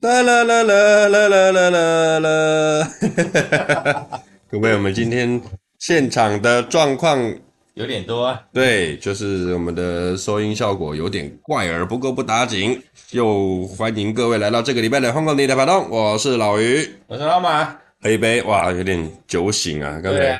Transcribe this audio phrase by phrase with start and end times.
[0.00, 2.88] 啦啦啦啦啦啦啦啦啦！
[4.50, 5.40] 各位，我们今天
[5.78, 7.18] 现场的状况
[7.72, 8.42] 有点多啊。
[8.52, 12.78] 对，就是我们的收音效果有点怪耳，不过不打紧。
[13.12, 17.64] 又欢迎各位来到这个礼拜的香港电台跑动，我是老于，我是老马。
[18.02, 19.98] 喝一杯，哇，有点酒醒啊！
[20.04, 20.38] 刚才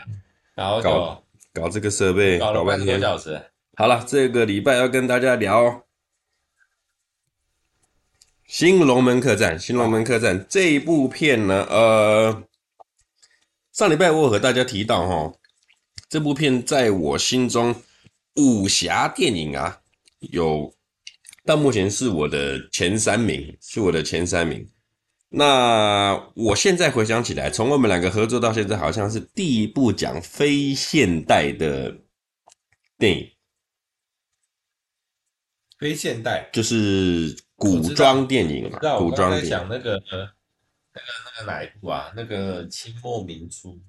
[0.54, 1.22] 搞搞
[1.54, 3.40] 搞这个设备，搞了半个多小时。
[3.76, 5.82] 好了，这个礼拜要跟大家聊。
[8.48, 12.44] 新龙门客栈，新龙门客栈这一部片呢，呃，
[13.72, 15.32] 上礼拜我有和大家提到哈，
[16.08, 17.74] 这部片在我心中
[18.36, 19.80] 武侠电影啊，
[20.20, 20.72] 有
[21.44, 24.70] 到目前是我的前三名，是我的前三名。
[25.28, 31.92] 那我现在回想起来，从我们两个合作到现在，好像是第一部讲非现代的
[32.96, 33.28] 电影，
[35.80, 37.36] 非现代就是。
[37.56, 39.48] 古装电影嘛，古装电影。
[39.48, 40.28] 讲那个呃，
[40.92, 42.12] 那个那个哪一部啊？
[42.14, 43.80] 那个清末民初，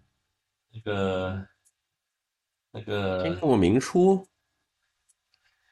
[0.73, 1.45] 那个
[2.71, 4.25] 那个清末民初，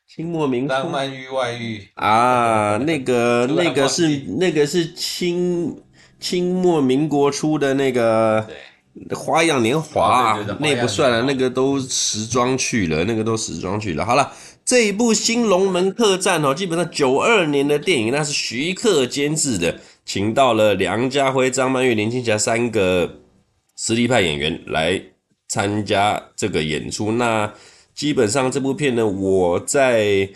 [0.06, 0.74] 清末民初。
[0.74, 5.82] 张曼玉外遇啊，那个 那个是那个是清
[6.20, 8.46] 清末民国初的那个
[9.16, 14.06] 花样年华，那不算了，那个都时装去了，那个都时装去了。
[14.06, 14.34] 好了。
[14.66, 23.20] 这一部《新龙门客栈》哦，基本上九二年的电影，那是徐克监制的，请到了梁家辉、张曼玉、林青霞三个
[23.78, 25.00] 实力派演员来
[25.48, 27.12] 参加这个演出。
[27.12, 27.54] 那
[27.94, 30.28] 基本上这部片呢，我在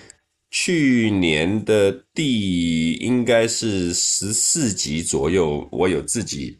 [0.52, 6.60] 去年的第应该是十四集左右，我有自己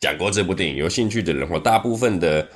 [0.00, 0.76] 讲过这部电影。
[0.76, 2.48] 有兴趣的人，我大部分的。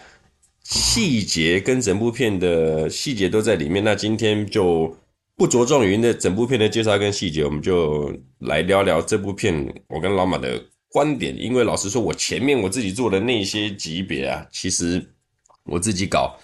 [0.68, 4.92] 细节跟整部片的细节都在里面，那今天就
[5.36, 9.54] 不着重于那整部片的介绍跟细节，我们就来聊聊这部片
[9.88, 11.40] 我跟老马的观点。
[11.40, 15.00] 因为老实说，我前面我自己做的那些级别啊，其实
[15.66, 16.36] 我自己搞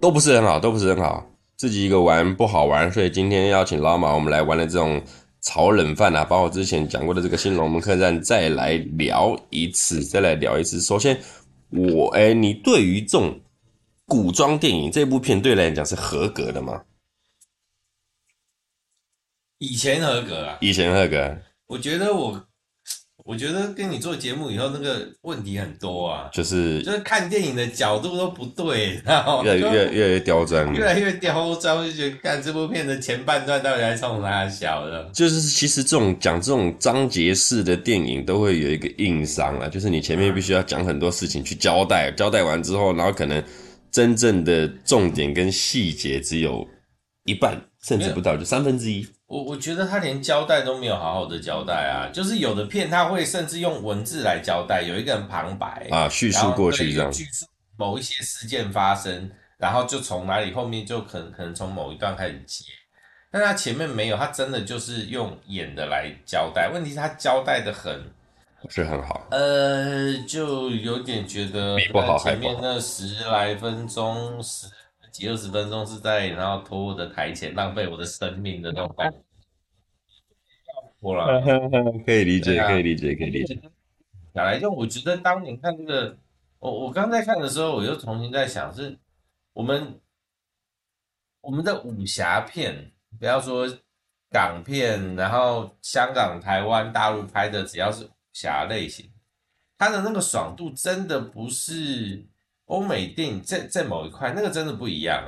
[0.00, 5.02] 都不是很好，都不是很好，自己一个玩不好玩，所以今天邀请老马，我们来玩的这种
[5.42, 10.80] 炒冷饭啊，把我之前讲过的这个新龙门客栈再来聊一次，再来聊一次。
[10.80, 11.20] 首先。
[11.76, 13.40] 我哎，你对于这种
[14.06, 16.84] 古装电影这部片对来讲是合格的吗？
[19.58, 21.38] 以前合格啊，以前合格。
[21.66, 22.48] 我觉得我，
[23.26, 35.10] 我觉得跟你做节目以后，那个问题很多啊，就是就是看电影的角度都不对，然后越越越来越刁钻，越来越刁钻，就觉得看这部片的前半段到底在冲哪小的。
[35.12, 43.42] 就是其实这种讲这种章节式的电影都会有一个硬伤啊，就是你前面必须要讲很多事情去交代，交代完之后，然后可能
[43.90, 46.64] 真正的重点跟细节只有
[47.24, 49.04] 一半，甚至不到就三分之一。
[49.26, 57.44] 我我觉得他连交代都没有好好的交代啊，就是有的片他会甚至用文字来交代，有一个人旁白啊，叙述过去这样，叙述
[57.76, 59.28] 某一些事件发生，
[59.58, 62.64] 然后就从哪里后面就可能可能从某一段开始接，
[63.32, 68.00] 但他前面没有，他真的就是用演的来交代，问题是他交代的很
[68.68, 74.68] 是很好，呃，就有点觉得不好，前面那十来分钟十。
[75.16, 79.18] 几二十分钟是在然后拖我的台前，浪费我的生命的那种感觉。
[82.04, 83.58] 可以理解，可以理解，可以理解。
[84.34, 86.14] 哪来就我觉得当年看这个，
[86.58, 88.98] 我我刚在看的时候，我又重新在想，是
[89.54, 89.98] 我们
[91.40, 93.66] 我们的武侠片，不要说
[94.28, 99.10] 港片，然后香港、台湾、大陆拍的，只要是武侠类型，
[99.78, 102.26] 它的那个爽度真的不是。
[102.66, 105.22] 欧美电影在在某一块，那个真的不一样，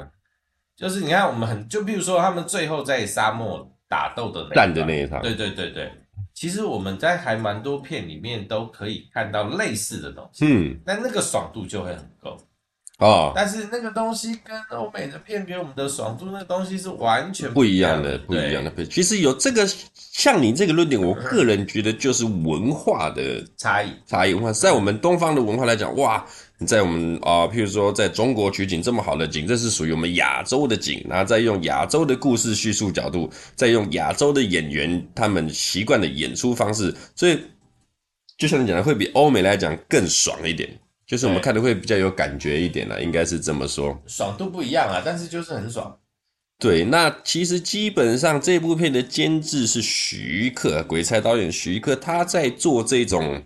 [0.77, 5.91] 就是你看我们很就比如说他们最后在沙漠打斗的那的那一场，对对对对，
[6.35, 12.37] 其实我们在还蛮多片里面都可以看到类似的东西，嗯，但那个爽度就会很够。
[12.99, 13.33] 哦。
[13.35, 18.87] 但是那个东西跟欧美的片给我们的爽度，那个东西是完全不一样的，不一样的。
[18.87, 26.27] 其实有这个像你这个论点，我个人觉得就是文化的差异，差异文化在我们东方的文化来讲，哇。
[26.67, 37.39] 在我们啊，譬如说，在中国取景这么好的景，这是属于我们亚洲的景，然后再用亚洲的故事叙述角度，再用亚洲的演员他们习惯的演出方式，所以
[38.37, 40.69] 就像你讲的，会比欧美来讲更爽一点，
[41.07, 43.97] 就是我们看的会比较有感觉一点了，应该是这么说。
[44.09, 45.97] 爽度不一样啊，但是就是很爽。
[46.59, 53.45] 对，那其实基本上这部片的监制是徐克，鬼才导演徐克，他在做这种。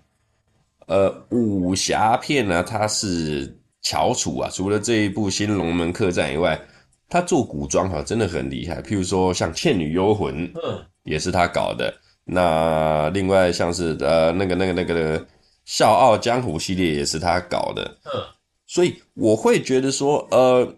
[0.92, 4.50] 呃，武侠片呢，他是翘楚啊。
[4.52, 6.60] 除了这一部《新龙门客栈》以外，
[7.08, 8.82] 他做古装哈，真的很厉害。
[8.82, 11.90] 譬如说像《倩女幽魂》，嗯，也是他搞的。
[12.24, 15.18] 那另外像是呃那个那个那个
[15.64, 17.82] 《笑傲江湖》系列也是他搞的。
[18.04, 18.20] 嗯，
[18.66, 20.76] 所以我会觉得说，呃，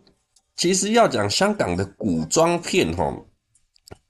[0.57, 3.13] 其实要讲香港的古装片哈，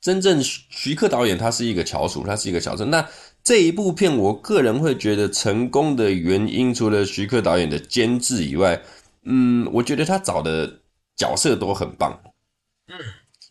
[0.03, 2.85] 真正徐克导演他是一个翘楚，他是一个翘楚。
[2.85, 3.09] 那
[3.45, 8.83] 这一部片，我个人会觉得成功的原因，除了徐克导演的监制以外，
[9.25, 10.81] 嗯，我觉得他找的
[11.15, 12.19] 角色都很棒。
[12.89, 12.99] 嗯，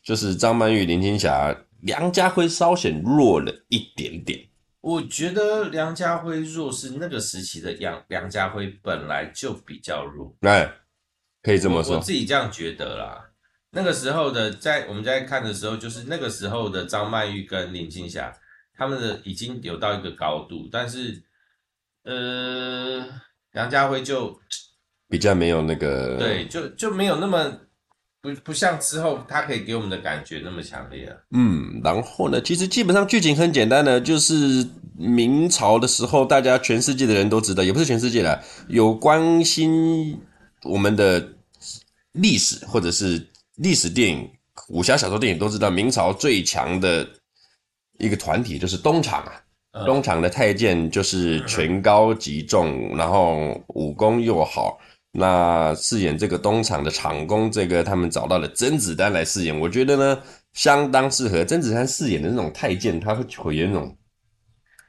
[0.04, 4.48] 就是张曼玉、林青霞、梁家辉稍显弱了一点点。
[4.82, 10.36] 我觉得梁家辉弱是那个时期的梁梁家辉本来就比较弱。
[10.42, 10.74] 哎，
[11.44, 13.30] 可以这么说，我，我自己这样觉得啦。
[13.70, 18.36] 那个时候的，在我们在看的时候，就是那个时候的张曼玉跟林青霞，
[18.78, 21.24] 他们的已经有到一个高度，但是，
[22.04, 23.06] 呃，
[23.52, 24.40] 梁家辉就
[25.10, 27.60] 比较没有那个，对，就就没有那么
[28.22, 31.24] 不不像之后他可以给我们的感觉那么强烈了。
[31.32, 40.20] 嗯，然后呢，其实基本上剧情很简单的，就是明朝的时候，大家全世界的人都知道，也不是全世界啦，有关心
[40.64, 41.34] 我们的
[42.12, 43.30] 历史或者是。
[43.58, 44.28] 历史电影、
[44.70, 47.08] 武侠小说电影都知道，明朝最强的
[48.06, 49.34] 一个团体就是东厂啊。
[49.76, 54.78] 嗯、东厂的太监就是权高极重，然后武功又好。
[55.16, 60.22] 那饰演这个东厂的厂工，这个他们找到了甄子丹来饰演，我觉得呢，
[60.54, 63.98] 相当适合甄子丹饰演的那种太监，他会会有那种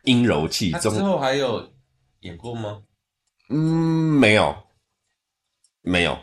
[0.02, 0.70] 阴柔气。
[0.70, 1.66] 他之后还有
[2.20, 2.82] 演过吗？
[3.48, 4.54] 嗯，没有，
[5.80, 6.18] 没有，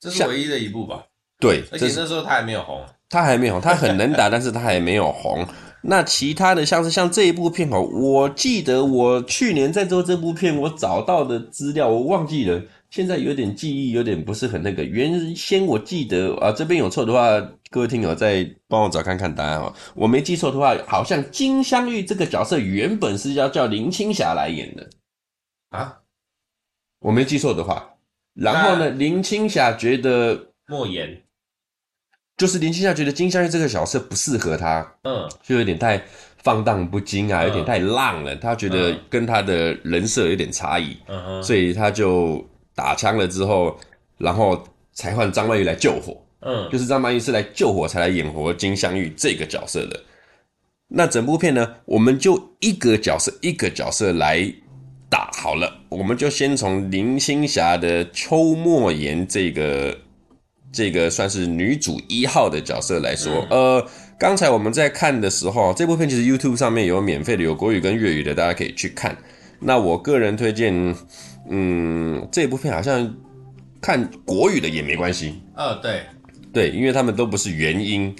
[0.00, 1.06] 这是唯一的一部吧。
[1.38, 5.46] 对，而且那时候他还没有红，他还没有红，他很能打，但是他还没有红。
[5.86, 14.82] 那其他的像是像这一部片哦，我记得我去年在做这部片，我找到的资料我忘记了，现在有点记忆有点不是很那个。
[14.82, 17.38] 原先我记得啊，这边有错的话，
[17.70, 19.74] 各位听友再帮我找看看答案哦。
[19.94, 24.88] 我没记错的话，好像金镶玉这个角色原本是要叫林青霞来演的
[25.68, 25.98] 啊，
[27.00, 27.90] 我没记错的话。
[28.32, 31.23] 然后呢，林青霞觉得莫言。
[32.36, 36.02] 就是林青霞觉得金镶玉这个角色不适合她，嗯，就有点太
[36.42, 42.44] 放荡不羁啊，有点太浪了，她觉得跟她的人设有点差异，嗯，所以她就
[42.74, 43.78] 打枪了之后，
[44.18, 44.60] 然后
[44.92, 50.00] 才换张曼玉来救火，嗯，就是张曼玉是来救火才来演活金镶玉这个角色的。
[50.88, 54.52] 那整部片呢，我们就一个角色一个角色来
[55.08, 59.96] 打好了，我们就先从林青霞的邱莫言这个。
[60.74, 63.86] 这个算是女主一号的角色来说，呃，
[64.18, 69.16] 刚才我们在看的时候，这部片其实 YouTube 上面有免费的，有国语跟粤语的，大家可以去看。
[69.60, 70.74] 那我个人推荐，
[71.48, 73.14] 嗯，这部片好像
[73.80, 75.40] 看国语的也没关系。
[75.54, 76.00] 呃，对，
[76.52, 78.12] 对，因为他们都不是原音。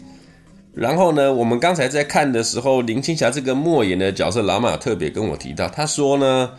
[0.72, 6.52] 然后呢，我们刚才在看的时候，林青霞这个莫言的角色，老马特别跟我提到，他说呢，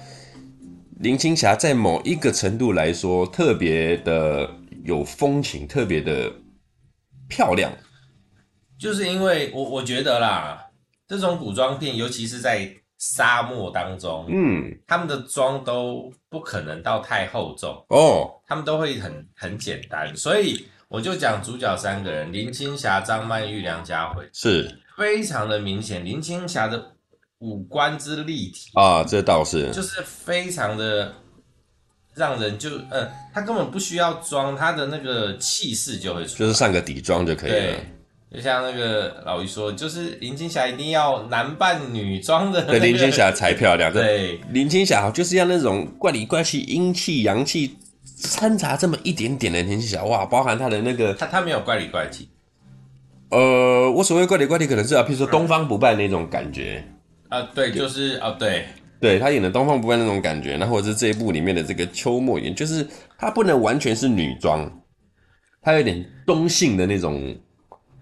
[0.99, 4.49] 林青霞在某一个程度来说，特别的。
[4.85, 6.31] 有风情，特别的
[7.27, 7.71] 漂亮，
[8.79, 10.63] 就是因为我我觉得啦，
[11.07, 26.05] 这种古装片，尤其是在沙漠当中，嗯，他们的妆都不可能到太厚重哦，他们都会很很简单，所以我就讲主角三个人：林青霞、张曼玉、梁家辉，是非常的明显。
[26.05, 26.95] 林青霞的
[27.39, 31.11] 五官之立体啊，这倒是，就是非常的。
[32.15, 37.57] 让人就呃，他根本不需要装，他的那个气势就会出来，就是上个底妆就可以了。
[37.57, 37.79] 对，
[38.33, 43.91] 就像那个老于说，就是林青霞一定要男扮女装的，那个，对，林青霞才漂亮。
[43.91, 47.77] 对，林青霞就是要那种怪里怪气、阴气阳气
[48.17, 52.29] 掺杂这么一点点的林青霞，哇，包含她的那个，她她没有怪里怪气。
[53.29, 56.81] 呃，我所谓怪里怪气，可能是啊，譬如说东方不败那种感觉。
[57.27, 58.65] 啊，对，就是啊，对。
[59.05, 62.87] 对，他演的东方不败那种感觉，那或者是这一部里面的这个邱莫言，就是
[63.19, 64.67] 他不能完全是女装，
[65.61, 67.37] 他有点中性的那种。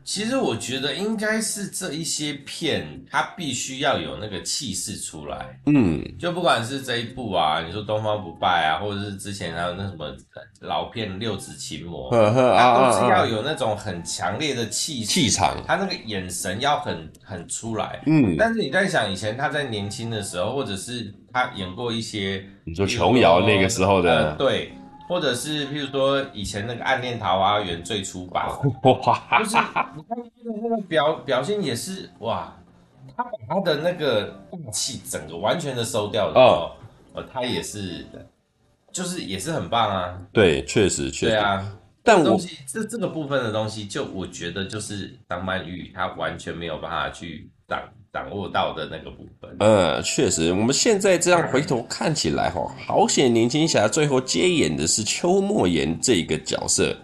[0.03, 5.59] 其实我觉得应该是这一些片，它必须要有那个气势出来。
[5.65, 10.05] 嗯，就不管是这一部啊，你说东方不败啊，或者是之前还有那什么
[10.59, 18.01] 老片六指琴魔，它都是要有那种很强烈的气气场，他那个眼神要很很出来。
[18.05, 24.73] 嗯，但是你在想以前他在年轻的时候，或者是他演过一些，你说琼瑶那个时候的，呃、对。
[25.07, 28.47] 或者是譬如说以前那个《暗恋桃花源》最初版，
[29.05, 29.57] 哇，就是
[29.95, 32.55] 你看那个那个表表现也是哇，
[33.15, 36.71] 他把他的那个霸气整个完全的收掉了哦，
[37.13, 38.05] 呃，他也是，
[38.91, 47.81] 就是也是很棒啊，对，确实确实，对啊，但我东西这这个部分的东西，就我觉得就是张曼玉她完全没有办法去掌
[48.13, 49.49] 掌握到的那个部分。
[49.59, 56.95] 呃，确实，我们现在这样回头看起来，哈，好险林青霞最后接演的是邱莫言这个角色。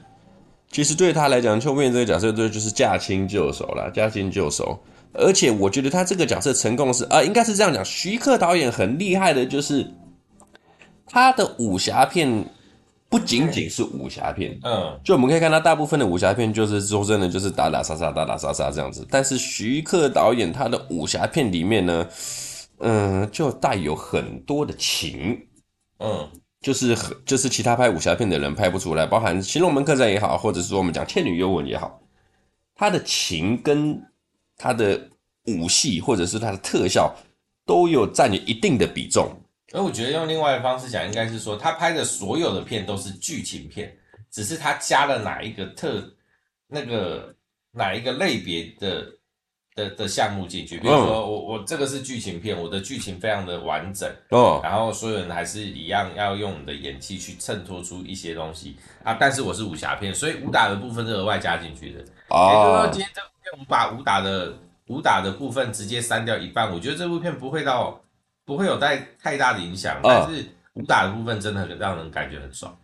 [0.72, 4.80] 其实对他来讲，邱莫言这个角色，对，就是驾轻就熟了，驾轻就熟。
[5.14, 9.84] 而且我觉得他这个角色成功是啊、应该是这样讲，徐克导演很厉害的，就是
[11.08, 12.46] 他的武侠片
[13.10, 19.06] 不仅仅是武侠片，嗯，就我们可以看到大部分的武侠片就是说真的就是打打杀杀，打打杀杀这样子。
[19.10, 22.08] 但是徐克导演他的武侠片里面呢，
[22.78, 25.38] 嗯，就带有很多的情，
[25.98, 26.30] 嗯。
[26.62, 26.94] 就是
[27.26, 32.02] 就是其他拍武侠片的人拍不出来，包含《新龙门客栈》也好，或者是说我们讲《倩女幽魂》也好，
[32.76, 33.98] 他的情跟
[34.58, 35.10] 他的
[35.46, 37.16] 武戏或者是他的特效
[37.66, 39.32] 都有占有一定的比重。
[39.74, 43.96] 而我觉得用另外的方式讲，应该是说他拍的所有的片都是剧情片，
[44.30, 46.04] 只是他加了哪一个特
[46.68, 47.36] 那个
[47.72, 49.06] 哪一个类别的。
[49.76, 62.50] 的的项目进去，比如说我我这个是剧情片，我的剧情非常的完整哦，然后所有人还是一样要用你的演技去衬托出一些东西啊，但是我是武侠片，所以武打的部分是额外加进去的哦。
[62.50, 64.54] 也就是说今天这部片我们把武打的
[64.88, 68.02] 武打的部分直接删掉一半，我觉得这部片不会到
[68.50, 72.76] 不会有带太大的影响，但是武打的部分真的很让人感觉很爽。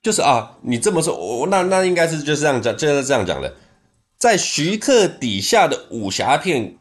[0.00, 3.54] 就是啊，你这么说，我那那应该是就是这样讲，就是这样讲的。
[4.16, 6.78] 在徐克底下的武侠片，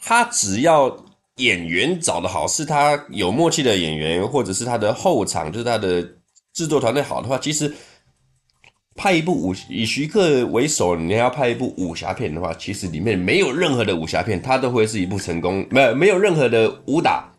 [0.00, 1.04] 他只要
[1.36, 6.02] 演员找的好，是他有默契的演员，或者是他的后场，就是他的
[6.52, 7.72] 制作团队好的话，其实
[8.96, 15.64] 拍一部武以徐克为首，你要拍一部武侠片的话，其实里面没有任何的武侠片，它都会是一部成功。
[15.70, 17.31] 没有没有任何的武打，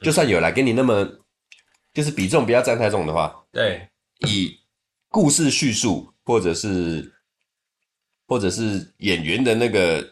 [0.00, 1.06] 就算有来给你那么，
[1.92, 3.88] 就是比重不要占太重的话，对，
[4.26, 4.58] 以
[5.08, 7.14] 故事叙述或者是。
[8.30, 10.06] 或者是演员的那个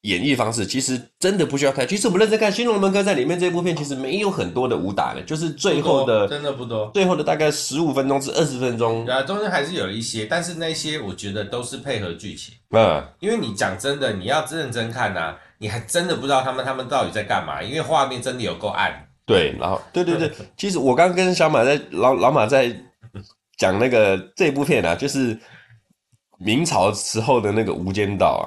[0.00, 1.86] 演绎方式，其实真的不需要太。
[1.86, 9.04] 其实我们认真看《新龙门客栈》在里面这部片，其实没有很多的武打的，就是最后的真的不多，最后的大概十五分钟至二十分钟。
[9.04, 12.56] 对啊，中间还是有一些，但是那些我觉得都是配合剧情。
[12.70, 19.08] 嗯，因为你讲真的，你要认真看呐、啊，你还真的不知道他们他们到底在干嘛，因为画面真的有够暗。
[19.26, 22.74] 对，然后对对对， 其实我刚跟小马在老老马在
[23.56, 25.38] 讲那个这部片啊，就是。
[26.40, 28.40] 明朝时候的那个《无间道》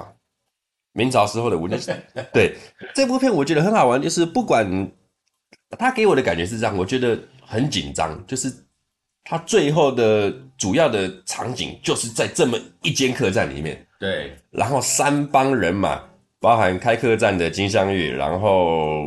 [0.94, 2.56] 明朝时候的《无间道》， 对
[2.94, 4.90] 这部片我觉得很好玩，就是不管
[5.78, 8.50] 他给我的感觉是这样，我觉得很紧张，就是
[9.24, 16.02] 他最后的主要的场景就是在这么一间客栈里面，对，然后三帮人马，
[16.42, 19.02] 包含开客栈的金镶玉，然后。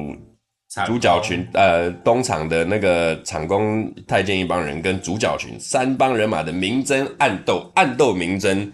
[0.86, 8.70] 主角群，呃，东厂的那个厂工太监一帮人，跟主角群三帮人马的明争暗斗，暗斗明争，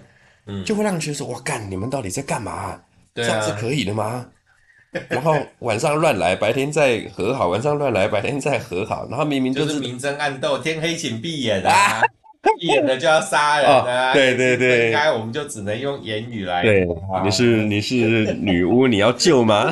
[0.47, 2.75] 嗯，就会让人觉得说，哇，干，你们到底在干嘛？
[3.13, 4.25] 对啊，这样是可以的吗？
[5.09, 9.07] 然后晚上乱来，白天再和好；晚上乱来，白天再和好。
[9.07, 12.01] 然后明明就是，就是明争暗斗，天黑请闭眼啊！
[12.59, 14.09] 闭眼的就要杀人啊！
[14.09, 16.63] 哦、对对对，应该我们就只能用言语来。
[16.63, 16.87] 对，
[17.23, 19.71] 你是你是女巫，你要救吗？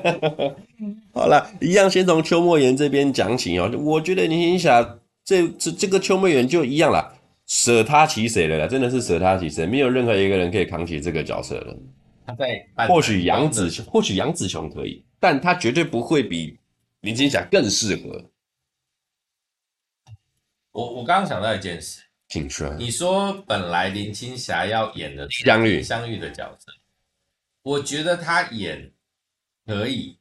[1.12, 3.70] 好了，一样先从邱莫言这边讲起哦。
[3.78, 7.12] 我觉得林青霞这这这个邱莫言就一样啦，
[7.46, 11.76] 舍他其谁了啦，真的是舍他其谁，没有任何一个人可以扛起这个角色了。
[12.26, 16.56] 他在或许杨子，或许杨子琼可以，但他绝对不会比
[17.02, 18.24] 林青霞更适合。
[20.78, 22.72] 我我刚刚想到一件事，请说。
[22.74, 26.72] 你说本来林青霞要演的相遇相遇的角色，
[27.62, 28.92] 我觉得她演
[29.66, 30.20] 可以。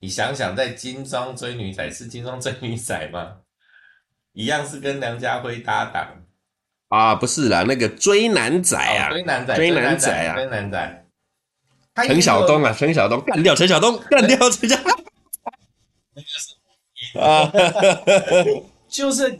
[0.00, 3.36] 你想想，在《金装追女仔》是《金装追女仔》吗？
[4.32, 6.24] 一样是跟梁家辉搭档
[6.88, 7.14] 啊？
[7.14, 11.06] 不是啦，那个追男仔啊，追男仔，追男仔啊，追男仔。
[12.04, 14.90] 陈晓东啊，陈晓东干掉陈晓东，干掉陈晓东。
[17.22, 17.52] 啊，
[18.90, 19.38] 就是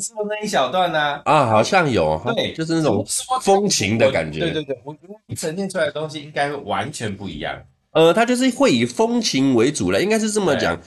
[0.00, 1.20] 是不是那一小段呢？
[1.24, 3.04] 啊，好像有，对，就是那种
[3.42, 4.40] 风情的感觉。
[4.40, 7.56] 对对对，我觉得呈现出来的东西应该会完全不一样。
[7.92, 10.78] 呃，他就是会以风情为主了，应该是这么讲。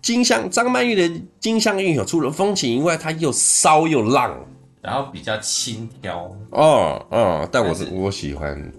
[0.00, 4.38] 金镶张曼玉的金镶玉除了风情以外，它又骚又浪，
[4.82, 6.30] 然后比较轻佻。
[6.50, 8.72] 哦哦，但我是，是我喜欢。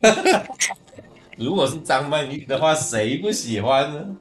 [1.36, 4.16] 如果是张曼玉的话，谁不喜欢呢？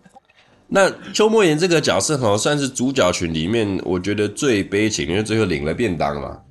[0.70, 6.42] 那邱莫言这个角色好像算是主角群里面，我觉得最悲情，因为最后领了便当嘛，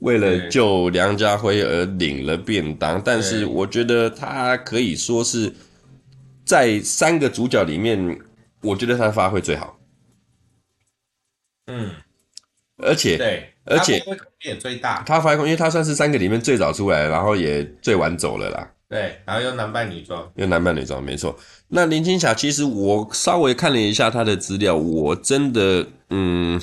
[0.00, 3.00] 为了救梁家辉而领了便当。
[3.04, 5.52] 但是我觉得他可以说是。
[6.42, 8.18] 在三个主角里面，
[8.62, 9.78] 我觉得他发挥最好。
[11.66, 11.92] 嗯，
[12.78, 14.02] 而且对，而且
[14.44, 15.00] 也最大。
[15.06, 18.72] 他发挥，因为他算是三个里面最早出来，然后也最晚走了啦。
[18.90, 21.38] 对，然后又男扮女装，又男扮女装，没错。
[21.68, 26.60] 那林青霞其实我稍微看了一下她的资料，我真的，嗯，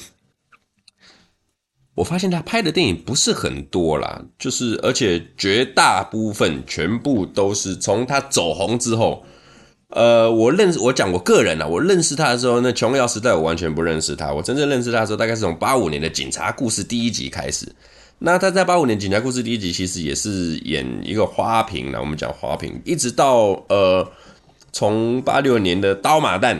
[1.95, 9.23] 我发现她拍的电影不是很多啦，就是而且绝大部分全部都是从她走红之后。
[9.91, 14.33] 呃，我认识我讲我个人啊，我认识他的时候，那琼瑶时代我完全不认识他。
[14.33, 17.73] 我真正认识他的时候，大概是从八五年的《警察故事》第一集开始。
[18.19, 24.11] 那他在八五年《警察故事》第一集其实也是演一个花瓶啦，我们讲花瓶，一直到呃，
[24.71, 26.55] 从八六年的《刀马旦》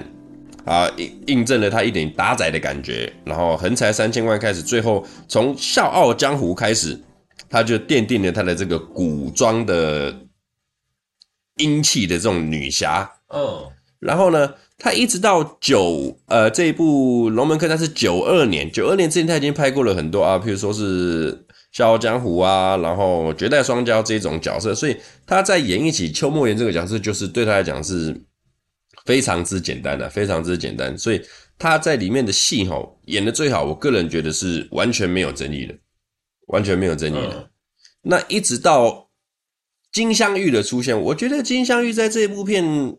[0.72, 3.12] 啊，印印证了他一点打仔的感觉。
[3.26, 7.02] 然后横财三千万开始，最后从《笑傲江湖》开始，
[7.50, 10.16] 他就奠定了他的这个古装的
[11.58, 13.12] 英气的这种女侠。
[13.30, 13.64] 嗯，oh.
[14.00, 21.34] 然后呢，他一直到九呃这一部《龙门客栈》是九二年，九二年之前他已经拍过了很多啊，譬如说是
[21.72, 28.20] 《笑傲江湖》啊，然后《绝代双骄》这种角色，所以他在演绎起邱莫言这个角色，就是对他来讲是
[29.06, 31.22] 非常之简单的，非常之简单，所以
[31.58, 35.76] 他在里面的戏吼演的最好，我个人觉得是完全没有争议的，
[36.48, 37.36] 完全没有争议的。
[37.36, 37.46] Oh.
[38.02, 39.10] 那一直到
[39.92, 42.98] 金镶玉的出现，我觉得金镶玉在这一部片。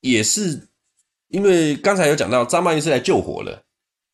[0.00, 0.68] 也是
[1.26, 3.64] 因为刚才有讲到张曼玉是来救火的，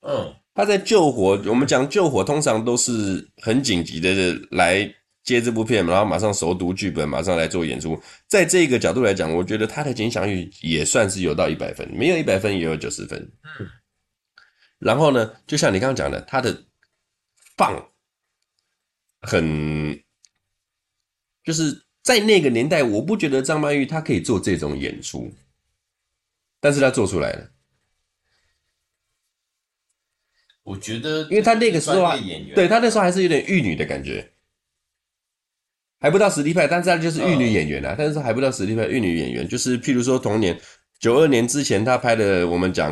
[0.01, 1.43] 嗯，他在救火。
[1.47, 8.01] 我们讲救火，通常都是很紧急的来接这部片，然后马上熟读剧本，马上来做演出。
[8.29, 13.19] 在这个角度来讲，我觉得他的影响力也算是有到一百分，没有一百分也有九十分。
[13.59, 13.69] 嗯，
[14.79, 16.65] 然后呢，就像你刚刚讲的，他的
[17.57, 17.89] 放
[19.23, 19.99] 很，
[21.43, 25.33] 就是在那个年代，我不觉得张曼玉她可以做这种演出。
[26.61, 27.51] 但是她做出来了，
[30.65, 32.19] 我觉得，因为他那个时候啊，
[32.55, 34.29] 对他那时候还是有点玉女的感觉，
[36.01, 40.59] 还不到实力派，但是他就是玉女演员啊，但是还不到实力派玉女演员，就是譬如说同年
[40.99, 42.91] 九二年之前他拍的，我们讲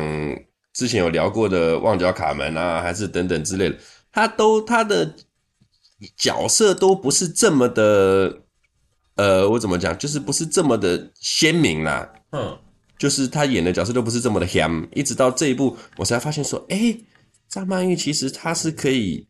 [0.71, 3.75] 之前有聊过的《旺角卡门》啊，还是等等之类的，
[4.11, 5.15] 他都他的
[6.15, 8.41] 角色都不是这么的，
[9.15, 12.57] 呃，我怎么讲，就是不是这么的鲜明啦，嗯。
[12.95, 16.97] 就是他演的角色都不是这么的香，一直到这一部，我才发现说，哎、欸，
[17.53, 19.27] 张曼玉其实她是可以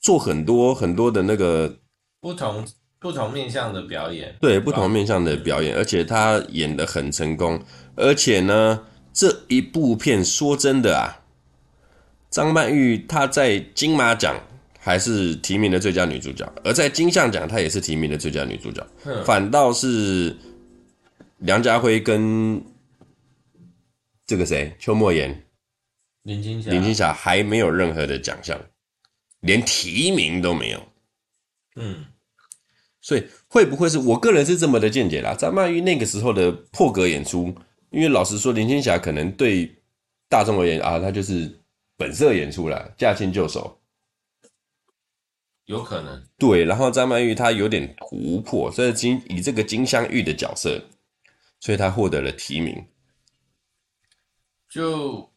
[0.00, 1.80] 做很多很多的那个
[2.20, 2.64] 不同
[3.00, 7.60] 不同面向的表演，对，不同面向的表演，而且她演的很成功，
[7.96, 11.18] 而且呢，这一部片说真的啊，
[12.30, 14.40] 张曼玉她在金马奖
[14.78, 20.36] 还是提名的最佳女主角，而在金像奖她也是提名的最佳女主角，嗯、反倒是
[21.38, 22.62] 梁家辉跟。
[24.28, 24.74] 这个谁？
[24.80, 25.45] 邱莫言、
[26.26, 28.60] 林青霞、林青霞还没有任何的奖项，
[29.38, 30.88] 连提名都没有。
[31.76, 32.04] 嗯，
[33.00, 35.36] 所以会不会是我个人是这么的见解啦？
[35.38, 37.54] 张曼玉那个时候的破格演出，
[37.90, 39.72] 因为老实说，林青霞可能对
[40.28, 41.60] 大众而言啊，她就是
[41.96, 43.78] 本色演出啦，驾轻就熟，
[45.66, 46.26] 有可能。
[46.36, 50.82] 对，然后张曼玉她有点突破，所以金以这个金镶玉的角色，
[51.60, 52.84] 所以她获得了提名。
[54.68, 55.30] 就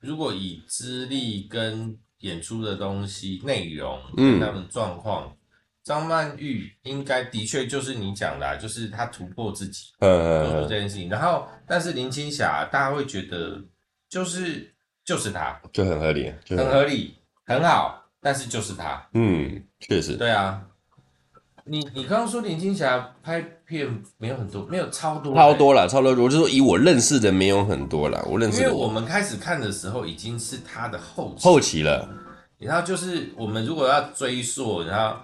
[0.00, 5.34] 如果以资历跟演出的东西内容，嗯，他们状况，
[5.82, 11.08] 张曼玉应该的确就是你讲的，啊，就是她突破自己，嗯，做出这件事情。
[11.08, 13.62] 然后，但是林青霞，大家会觉得
[14.08, 20.66] 就是就是她，就很合理，很合理，很好，但是就是她，嗯，确实，对啊。
[21.70, 26.10] 你你刚刚说林青霞拍片没有很多，没有超多，超多了，超多。
[26.10, 28.64] 我就说以我认识的没有很多了，我认识的。
[28.64, 32.08] 因为我们开始看的时候已经是他的后期后期了。
[32.58, 35.16] 然后就是我们如果要追溯，然后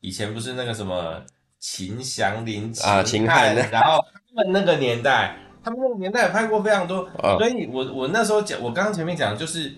[0.00, 1.22] 以前不是那个什么
[1.60, 4.02] 秦祥林啊，秦汉，然后
[4.34, 7.06] 他们那个年代，他们那个年代也拍过非常多。
[7.18, 9.70] 哦、所以我我那时候讲，我刚刚前面讲的就是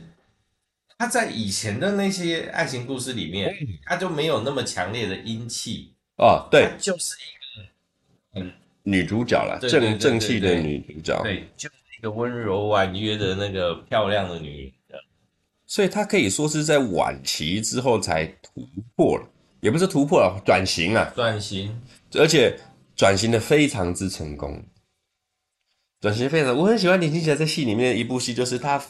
[0.96, 3.52] 他在以前的那些爱情故事里面，
[3.84, 5.94] 他就没有那么强烈的阴气。
[6.16, 8.52] 哦，对，就是一个嗯
[8.82, 15.00] 女主角啦，正正气的女主角，对，就是一个温柔婉约的那个漂亮的女人，
[15.66, 19.28] 所以她可以说是在晚期之后才突破了，
[19.60, 21.78] 也不是突破了，转型啊，转型，
[22.14, 22.58] 而且
[22.96, 24.64] 转型的非常之成功，
[26.00, 28.82] 转型非常，我很喜欢林青霞在戏里面的一部戏，就是她。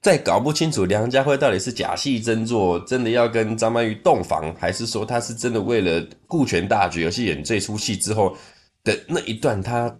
[0.00, 8.36] 在搞不清楚梁家辉到底是假戏真做，真的要跟张曼玉洞房，还是说他是真的为了顾全大局而去演这出戏之后
[8.84, 9.98] 的那一段，他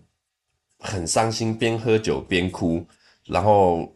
[0.79, 2.87] 很伤心，边喝酒边哭，
[3.27, 3.93] 然后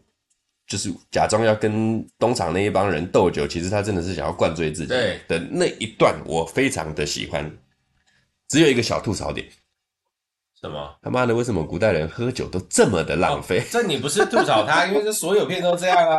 [0.67, 4.89] 就是假装要跟东厂那一帮人斗酒，其实他真的是想要灌醉自己
[5.27, 7.49] 的那一段，我非常的喜欢。
[8.49, 9.47] 只有一个小吐槽点。
[10.63, 10.95] 什么？
[11.01, 13.59] 他妈的，为什么古代人喝酒都这么的浪费？
[13.59, 16.17] 哦，这你不是吐槽他， 因为这所有片都这样啊。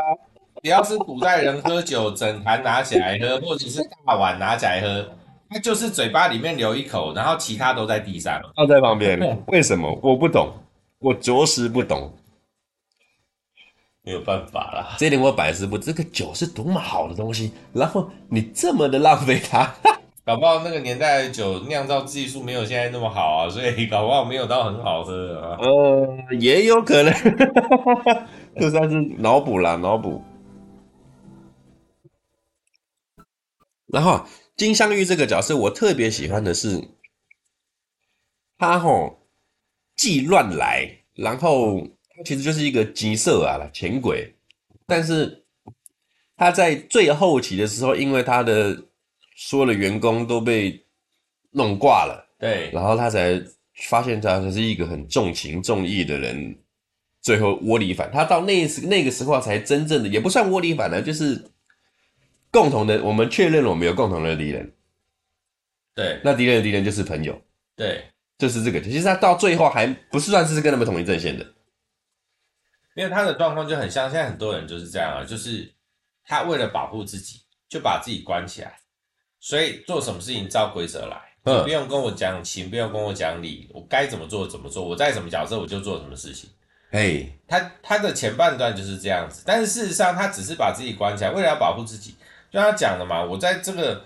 [0.62, 5.08] 只要是古代人喝酒，整盘拿起来喝，或者是大碗拿起来喝，
[5.48, 9.18] 他就是嘴巴里面留一口，然后其他都在地上，放在旁边。
[9.46, 9.98] 为什么？
[10.02, 10.52] 我不懂，
[10.98, 12.12] 我着实不懂。
[14.02, 15.78] 没有办法啦，这点我百思不。
[15.78, 19.74] 这个酒是多么好的东西，然后你这么的浪费它，
[20.24, 25.58] 搞不好那个年代的酒酿造技术没有现在那么好啊， 所以搞不好没有到很好喝啊。
[25.60, 27.12] 呃，也有可能，
[28.58, 30.22] 就算是脑补啦，脑补。
[33.86, 34.24] 然后
[34.56, 36.82] 金镶玉这个角色，我特别喜欢的是，
[38.56, 39.28] 他吼
[39.94, 41.80] 既乱来，然后
[42.16, 44.34] 他其实就是一个机色啊，钱鬼。
[44.86, 45.44] 但是
[46.36, 48.84] 他在最后期的时候，因为他的
[49.34, 50.84] 所有的员工都被
[51.50, 53.42] 弄挂了，对，然后他才
[53.88, 56.58] 发现他是一个很重情重义的人，
[57.20, 58.10] 最后窝里反。
[58.12, 61.50] 他到那时那个时候才真正的也不算窝里反了，就是。
[62.54, 64.72] 共同的，我们确认了我们有共同的敌人。
[65.92, 67.42] 对，那敌人的敌人就是朋友。
[67.74, 68.04] 对，
[68.38, 68.80] 就是这个。
[68.80, 71.44] 其实他到最后还不是算是跟他们同一阵线的，
[72.94, 75.68] 因为他的状况就很像现在很多人就是这样啊，就是
[76.24, 78.78] 他为了保护自己，就把自己关起来，
[79.44, 86.48] 所以做什么事情照规则来，嗯，不用跟我讲情，不用跟我讲理，我该怎么做怎么做，我在什么角色我就做什么事情。
[86.92, 92.14] 哎，他他的前半段就是这样子，但是事实上他只是把自己关起来，为了要保护自己。
[92.50, 94.02] 就他讲的嘛，我在这个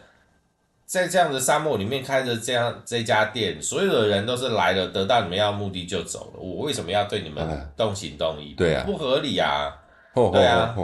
[0.84, 6.40] 在这样的沙漠里面开着这样这家店，所有的人都是来了，得到你们要的目的就走了。
[6.40, 8.54] 我为什么要对你们动情动义？
[8.54, 9.72] 对啊，不合理啊！
[10.32, 10.74] 对啊，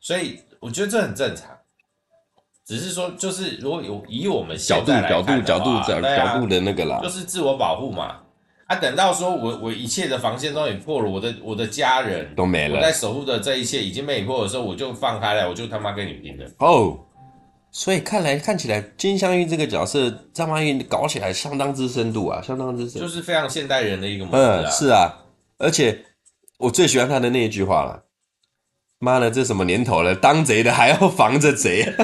[0.00, 1.55] 所以我觉得这很正常。
[2.66, 8.16] 只是说，就是如果有以我们角度角度角度角角度的那个啦，就是自我保护嘛。
[8.66, 16.44] 啊，等到说我我一切的防线都已破了，我的我的家人都没了，我在守护的这一切已经被你破的时候，我就放开了，我就他妈跟你拼了。
[16.58, 16.96] 哦，oh,
[17.70, 24.62] 所以看来看起来金镶玉这个角色，张曼玉搞起来相当之深度啊，相当之深，就是非常现代人的一个模式啊。
[24.64, 25.14] 嗯，是啊，
[25.58, 26.04] 而且
[26.58, 28.02] 我最喜欢他的那一句话了，
[28.98, 31.86] 妈的，这什么年头了，当贼的还要防着贼。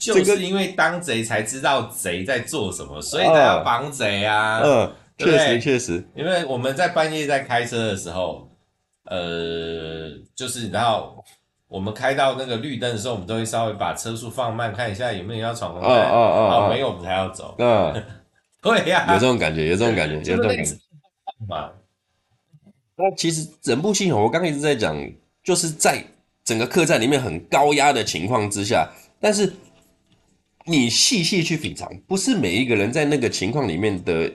[0.00, 4.62] 就是因为当贼才知道贼在做什么，所以他要防贼啊。
[4.64, 6.02] 嗯，确实确实。
[6.16, 8.48] 因为我们在半夜在开车的时候，
[9.04, 11.22] 呃，就是然后
[11.68, 15.90] 我们开到那个绿灯的时候，我们都会稍微把车速放慢，看一下有没有人要闯红灯。
[15.90, 17.54] 哦哦哦，没有我们才要走。
[17.58, 18.02] 嗯，
[18.62, 20.74] 对呀，有这种感觉，有这种感觉， 有这种感觉。
[21.46, 21.70] 嘛，
[22.96, 24.96] 那其实整部戏我刚刚一直在讲，
[25.44, 26.02] 就是在
[26.42, 28.88] 整个客栈里面很高压的情况之下，
[29.20, 29.52] 但是。
[30.70, 34.32] 你细细去品尝，不是每一个人在那个情况里面的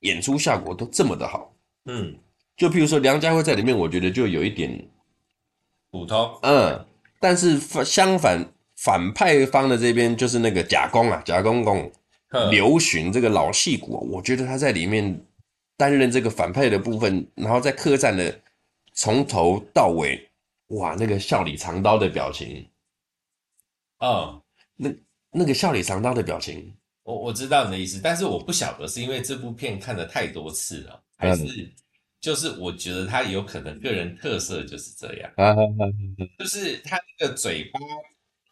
[0.00, 1.50] 演出效果都这么的好。
[1.86, 2.14] 嗯，
[2.58, 4.86] 就譬如说梁家辉在里面，我觉得就有一点
[5.90, 6.38] 普通。
[6.42, 6.86] 嗯，
[7.18, 8.44] 但是相反，
[8.76, 11.90] 反派方的这边就是那个贾公啊，贾公公
[12.50, 15.24] 刘询这个老戏骨，我觉得他在里面
[15.78, 18.38] 担任这个反派的部分，然后在客栈的
[18.92, 20.28] 从头到尾，
[20.66, 22.68] 哇，那个笑里藏刀的表情，
[24.00, 24.42] 嗯，
[24.76, 24.90] 那。
[25.30, 31.70] 那个笑里藏刀的表情，我我知道你的意思，但是我不晓得是因为这部片看了太多次了，还是
[32.20, 35.30] 就是我觉得他有可能个人特色就是这样，
[36.38, 37.78] 就是他那个嘴巴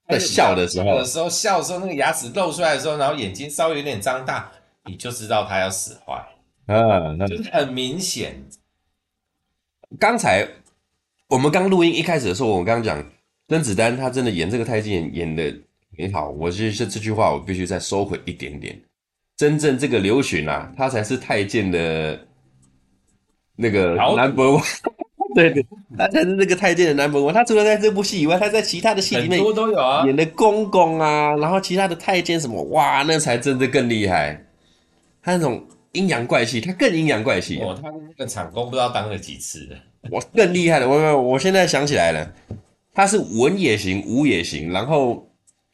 [0.08, 4.52] 在笑的时候，的时候笑的时候，那个牙齿露出来的时候，然后眼睛稍微有点张大，
[4.84, 6.14] 你就知道他要使坏
[6.66, 8.46] 啊，那就是很明显。
[9.98, 10.46] 刚才
[11.28, 13.12] 我们刚录音一开始的时候，我刚刚讲
[13.48, 15.56] 甄子丹他真的演这个太监演的。
[15.98, 18.78] 你好，我这这这句话我必须再收回一点点。
[19.36, 22.18] 真正这个刘询啊，他才是太监的
[23.56, 24.64] 那个 number one。
[25.34, 25.64] 对对，
[25.96, 27.32] 他才是那个太监的 number one。
[27.32, 34.44] 他除了在这部戏以外，他在其他的戏里面都有啊，演的公公啊，然后其他的太监什么，哇，那才真的更厉害。
[35.22, 37.58] 他那种阴阳怪气，他更阴阳怪气。
[37.60, 39.76] 哦，他那个厂公不知道当了几次了。
[40.10, 42.32] 我更厉害了，我我我现在想起来了，
[42.94, 45.26] 他是文也行，武也行，然后。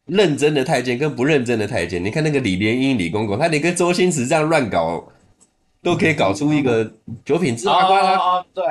[0.07, 5.13] 认真的太监跟不认真的太监，你看那个李莲英、李公公，他连跟周星驰这样乱搞，
[5.81, 6.93] 都可以搞出一个
[7.25, 8.45] 九品芝麻官啊！
[8.53, 8.65] 对，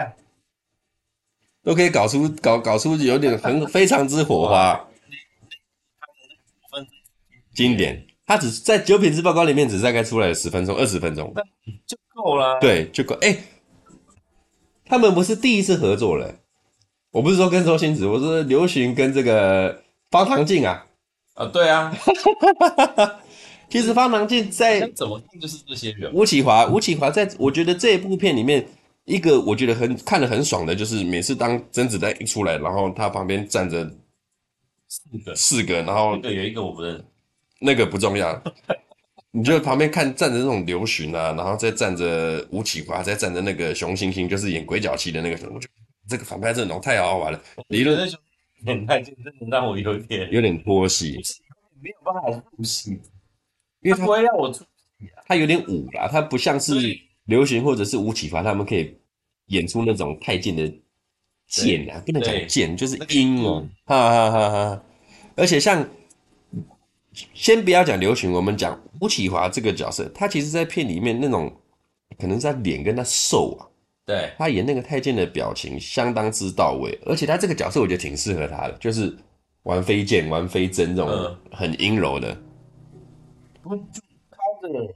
[1.63, 4.88] 都可以搞出搞搞出有点很非常之火花。
[7.54, 11.34] 经典，他只在九品芝麻官里面只大概出来了十分钟、二十分钟，
[11.88, 12.60] 就够了。
[12.60, 13.15] 对，就够。
[13.22, 13.38] 哎，
[14.86, 16.36] 他们不是第一次合作了，
[17.12, 20.88] 我不是说跟周星驰，我说刘询跟这个方唐镜啊。
[21.41, 21.91] 啊，对啊，
[23.67, 26.13] 其实方唐镜在怎么看就是这些人。
[26.13, 28.63] 吴启华，吴启华在我觉得这一部片里面，
[29.06, 33.89] 一个我觉得很看得很爽的，就是每次当甄子丹一出来，然后他旁边站着
[34.88, 37.04] 四个四个，然后那个有一个我不认识，
[37.60, 38.39] 那个不重要，
[39.34, 45.73] 你就旁边看站着那种刘巡啊，然后再站着吴启华，再站着那个熊星星，就是演鬼脚七的那个我觉得
[46.08, 47.41] 这个反派阵容太好玩了。
[47.69, 48.08] 理论
[48.65, 51.19] 演太监真的让我有点有点脱戏，
[51.82, 53.00] 没有办法入戏。
[53.82, 54.63] 因为他，他不会让我出，
[55.26, 56.74] 他有点武啦，他不像是
[57.26, 58.95] 刘巡或者是吴启华，他们可以
[59.47, 60.71] 演出那种太监的
[61.47, 64.84] 贱啊，不能讲贱，就是阴哦，哈哈哈哈。
[65.36, 65.88] 而且像，
[67.34, 71.52] 先不要讲刘巡，我们讲吴启华这个角色，他其实在片里面那种，
[72.19, 73.65] 可能是他脸跟他瘦啊，
[74.12, 79.15] 对，他演那个太监的表情相当之到位，而且他这个角色我觉得挺适合他的，就是
[79.63, 82.36] 玩飞剑、玩飞针这种很阴柔的。
[83.63, 84.93] 不，就他的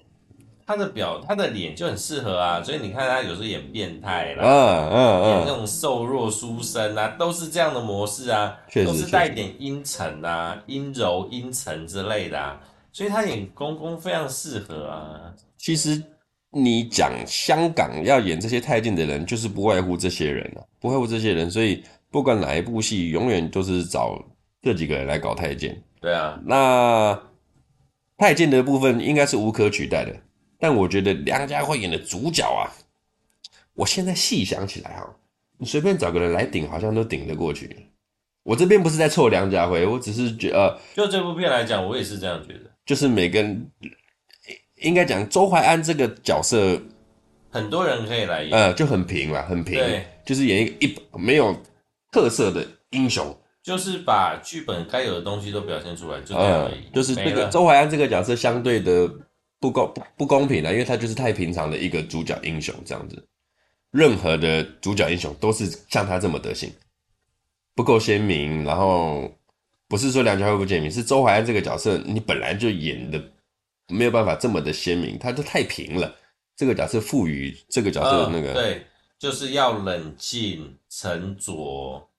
[0.67, 12.59] 他的表，他的脸就很适合啊，所以你看他有时候演变态啦，嗯嗯嗯，演那种瘦弱书生啊，都是这样的模式啊，都是带一点阴沉啊、阴柔、阴沉之类的啊，
[12.91, 15.33] 所以他演公公非常适合啊。
[15.57, 16.03] 其实
[16.55, 24.23] 你讲香港要演这些太监的人，就是不外乎这些人啊，不外乎这些人，所以不管哪一部戏，永远都是找
[24.61, 25.79] 这几个人来搞太监。
[25.99, 27.21] 对啊，那。
[28.17, 30.15] 太监的部分应该是无可取代的，
[30.57, 32.71] 但我觉得梁家辉演的主角啊，
[33.73, 35.05] 我现在细想起来哈，
[35.57, 37.89] 你随便找个人来顶，好像都顶得过去。
[38.43, 42.71] 我这边不是在凑梁家辉，我只是觉得，呃，就这部片来讲，我也是这样觉得。
[42.85, 43.69] 就是每个人
[44.81, 46.81] 应该讲周淮安这个角色，
[47.49, 49.79] 很多人可以来演，呃，就很平了，很平，
[50.25, 51.55] 就是演一个一没有
[52.11, 53.35] 特色的英雄。
[53.63, 56.75] 就是把剧本该有的东西都表现出来，就这样而已。
[56.75, 59.09] 嗯、就是这个周淮安这个角色相对的
[59.59, 63.25] 不公不不公平了，因为他就是太平常的一个主角英雄这样子。
[63.89, 66.69] 任何的主角英雄都是像他这么德行，
[67.73, 68.63] 不够鲜明。
[68.63, 69.33] 然后
[69.87, 73.19] 不是说梁家辉不鲜明，是周淮安这个角色你本来就演的
[73.87, 76.15] 没有办法这么的鲜明，他就太平了。
[76.55, 78.85] 这个角色赋予这个角色那个、嗯、对，
[79.19, 82.09] 就是要冷静沉着。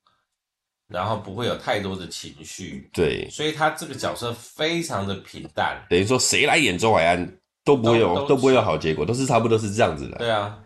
[0.88, 10.18] 然后不会有太多的情绪，对，所以他这个角色非常的平淡，等于说谁来演周淮安都不会有都不会有好结果，都是差不多是这样子的。
[10.18, 10.62] 对啊，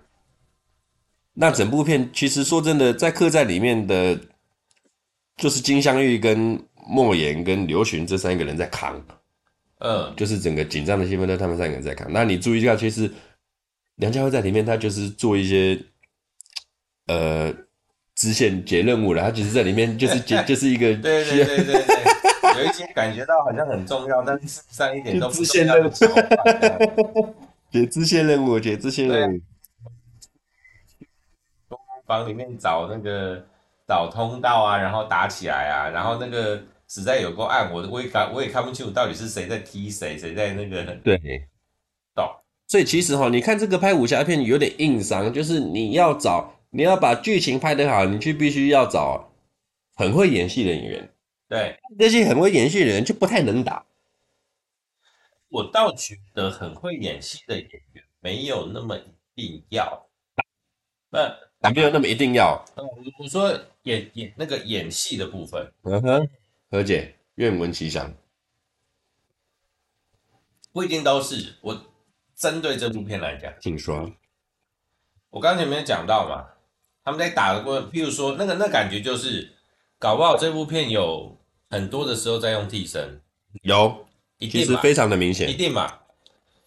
[1.33, 4.21] 那整部片其实说真的，在客栈里面的，
[5.39, 9.03] 就是金镶玉跟莫言跟刘询这三个人在扛，
[9.81, 12.11] 嗯，就是整个紧张的气氛都他们三个人在扛。
[12.13, 13.11] 那你注意一下，其实
[13.97, 15.79] 梁家辉在里面他就是做一些，
[17.09, 17.53] 呃。
[18.17, 25.89] 支线解任务了，他其实在里面就是 解，就是一个对对对对对，有一些感觉到好像很重要，但是事实上一点都不重要的
[27.71, 29.41] 解支线任务，解支线任务。
[31.67, 33.43] 公房里面找那个
[33.89, 41.19] 找通道啊，然后打起来啊，然后那个实在有够暗，我我也看我也看不清楚到底是谁在踢谁，谁在那个对
[42.15, 42.45] 到。
[42.67, 46.57] 所以其实哈，你看这个拍武侠片有点硬伤，就是你要找。
[46.73, 49.33] 你要把剧情拍得好，你就必须要找
[49.97, 51.13] 很会演戏的演员。
[51.49, 53.85] 对，那些很会演戏的人就不太能打。
[55.49, 58.97] 我倒觉得很会演戏的演员没有那么
[59.35, 60.45] 一定要打，
[61.59, 62.65] 那没有那么一定要。
[62.77, 65.73] 我我说演演那个演戏的部分。
[65.83, 66.29] 嗯哼，
[66.71, 67.17] 何姐？
[67.35, 68.15] 愿闻其详。
[70.73, 71.57] 不一定都是。
[71.63, 71.87] 我
[72.37, 74.13] 针对这部片来讲，请说。
[75.31, 76.47] 我刚才没有讲到嘛？
[77.03, 79.53] 他们在打的过程，譬如说那个那感觉就是，
[79.99, 81.39] 搞不好这部片有
[81.71, 83.21] 很多的时候在用替身，
[83.63, 84.07] 有，
[84.39, 86.01] 一定其实非常的明显，一定嘛。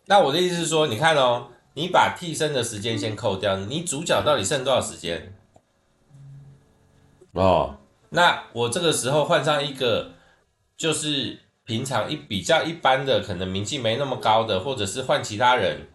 [0.05, 5.37] 那我的意思是说，你看哦，你把替身的时间先扣掉，你主角到底剩多少时间？
[7.33, 7.77] 哦，
[8.13, 10.11] 那我这个时候换上一个，
[10.77, 15.87] 就是平常一比较一般的，可能名气没那么高的，或者是换其他人，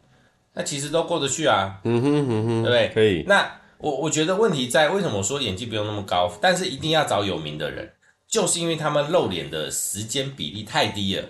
[0.54, 1.80] 那其实都过得去啊。
[1.84, 2.88] 嗯哼嗯哼，对不对？
[2.94, 3.24] 可以。
[3.26, 3.52] 那。
[3.80, 7.88] 我我觉得问题在为什么我说演技不用那么高，但是一定要找有名的人，
[8.26, 11.24] 就是因为他们露脸的时间比例太低了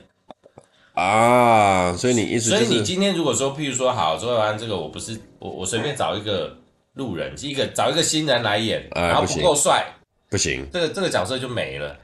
[0.95, 1.93] 啊。
[1.93, 6.57] 所以你一直、就是，所以你今天如果说，譬如说好，周伟安这个我不是我我随便找一个
[6.95, 9.85] 路人，一个找一个新人来演，然后不够帅，
[10.31, 11.97] 不行，这个这个角色就没了。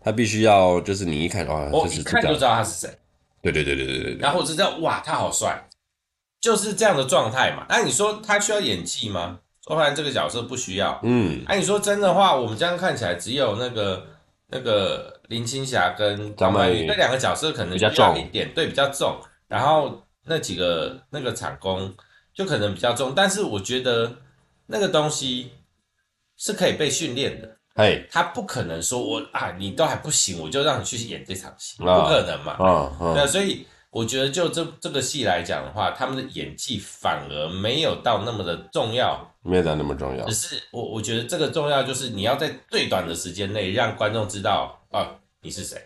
[0.00, 2.98] 他必须要就是你一看哇，我一看就知道他是谁。
[3.40, 4.18] 对对对对对对，对。
[4.18, 5.68] 然后我知道哇，他好帅，
[6.40, 7.66] 就是这样的状态嘛。
[7.68, 9.40] 那你说他需要演技吗？
[9.64, 14.06] 周淮安这个角色不需要，嗯，哎、啊，你说真的话，我们这样看起来，只有那个
[14.48, 19.20] 那个林青霞跟张曼玉那两个角色可能比较重一点，对，比较重。
[19.46, 21.94] 然后那几个那个场工
[22.34, 24.16] 就可能比较重，但是我觉得
[24.66, 25.52] 那个东西
[26.36, 27.56] 是可以被训练的。
[27.74, 32.56] 哎，他不可能说我啊，你都还不行，我就让你去演这场戏，哦、不可能嘛。
[32.58, 40.26] 哦哦、对，所以我觉得就这这个戏来讲的话，他们的演技反而没有到那么的重要，没有到那么重要。
[40.26, 45.08] 只是我我觉得这个重要就是你要在最短的时间内让观众知道啊
[45.40, 45.80] 你是谁，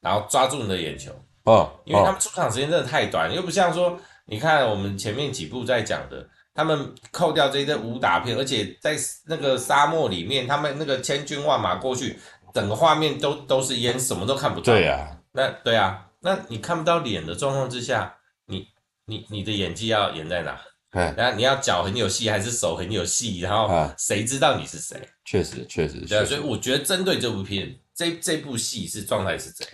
[0.00, 1.12] 然后抓住你的眼球
[1.44, 6.28] 哦，因为他们出场时间真的太短，又不像说你看我们前面几部在讲的。
[6.60, 8.94] 他们扣掉这些武打片，而且在
[9.24, 12.18] 那个沙漠里面，他们那个千军万马过去，
[12.52, 14.64] 整个画面都都是烟，什么都看不到。
[14.64, 18.66] 对呀、啊，那对啊，那你看不到脸的状况之下，你
[19.06, 20.60] 你你的演技要演在哪？
[20.90, 23.40] 哎，然后你要脚很有戏，还是手很有戏？
[23.40, 25.00] 然后谁知道你是谁？
[25.24, 26.24] 确实，确实，对啊。
[26.26, 29.72] 所以我觉得针对这部片，这这部戏是状态是这样。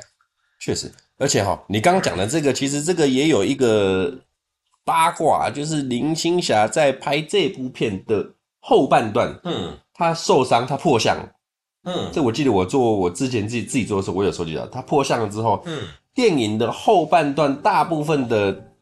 [0.61, 4.21] 确实，而且哈，你刚刚讲的这个，其实这个也有一个。
[4.87, 8.25] 八卦就是林青霞在拍这部片的
[8.61, 11.19] 后半段，嗯，她受伤，她破相，
[11.83, 15.83] 嗯，这我记得我做我之前自己自己做的时候，我有收集到，她破相了之后，嗯，
[16.15, 18.73] 电影的后半段大部分的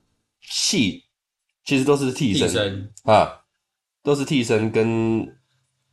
[0.43, 1.05] 戏
[1.65, 3.41] 其实都是替身，啊，
[4.03, 5.27] 都是替身跟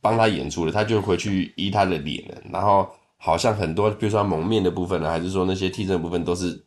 [0.02, 6.62] 帮他演出的，他就回去依他的脸了，然后好像很多，比如说蒙面的部分呢，还是说那些替身的部分，都是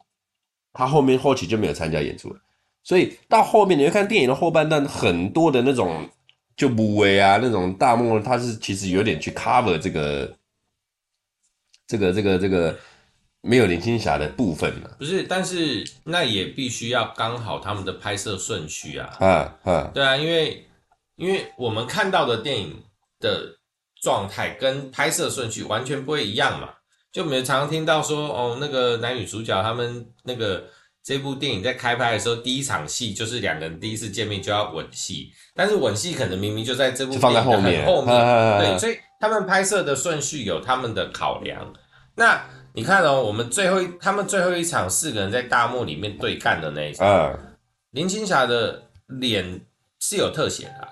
[0.74, 2.40] 他后面后期就没有参加演出了。
[2.86, 6.08] 所以到后面你会看电影的后半段，很多的那种
[6.56, 10.32] 就不为啊，那种大幕，它是其实有点去 cover 这个
[11.88, 12.78] 这个这个这个
[13.42, 14.96] 没有林青霞的部分了。
[15.00, 19.18] 不是，但是那也必须要刚好他们的拍摄顺序啊。
[19.20, 20.68] 啊啊，对啊，因为
[21.16, 22.84] 因为我们看到的电影
[23.20, 23.58] 的
[24.00, 26.70] 状态跟拍摄顺序完全不会一样嘛。
[27.12, 30.66] 就我们常常听到说，哦，那个男女主角他们那个。
[31.06, 41.72] 这部电影在开拍的时候，第一场戏就是两个人第一次见面就要吻戏，但是吻戏可能明明就在这部电影后面，后面对，所以他们拍摄的顺序有他们的考量。
[42.16, 47.40] 那你看哦，我们最后一他们最后一场四个人在大漠里面对干的那一场，嗯，
[47.92, 49.62] 林青霞的脸
[50.00, 50.90] 是有特写的啊，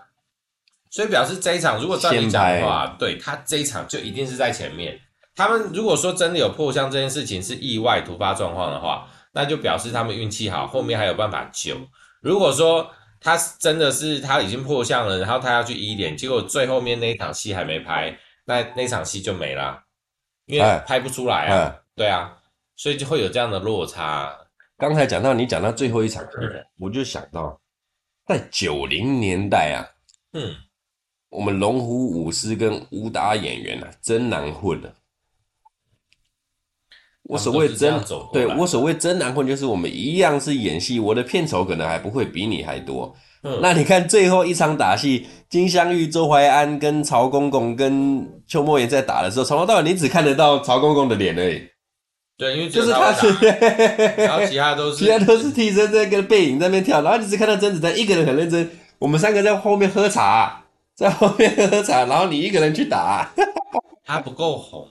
[0.92, 5.00] 所以表示这一场如果照你讲的话，对，他这一场就一定是在前面。
[5.36, 9.10] 他们如果说真的有破相这件事情是意外突发状况的话。
[9.34, 11.76] 那就表示他们运气好，后面还有办法救。
[12.22, 19.84] 如果说他真的是他已经破相了，然后他要去医脸，结果最后面那一场戏还没拍，那那场戏就没了，
[20.46, 21.76] 因为拍不出来啊。
[21.96, 22.38] 对啊，
[22.76, 24.36] 所以就会有这样的落差。
[24.78, 26.38] 刚才讲到你讲到最后一场戏，
[26.78, 27.60] 我就想到
[28.26, 29.88] 在九零年代啊，
[30.34, 30.56] 嗯，
[31.30, 34.94] 我们龙虎武师跟武打演员啊，真难混了。
[37.24, 37.94] 我所谓真
[38.34, 43.16] 对我所谓真难混，就是我们一样是演戏，我的片酬可能还不会比你还多。
[43.44, 51.62] 嗯，那你看最后一场打戏，金镶玉、周淮安跟曹公公跟邱莫言在打的时候，从头到尾你只看得到曹公公的脸而已。
[52.38, 53.28] 对，因为就是他是，
[54.18, 60.64] 然后其他都是 其他都是替身在跟背影在那边跳，然后你只看到甄子丹一个人很认真，我们三个在后面喝茶，
[60.96, 63.30] 在后面喝茶，然后你一个人去打，
[64.06, 64.86] 他不够红。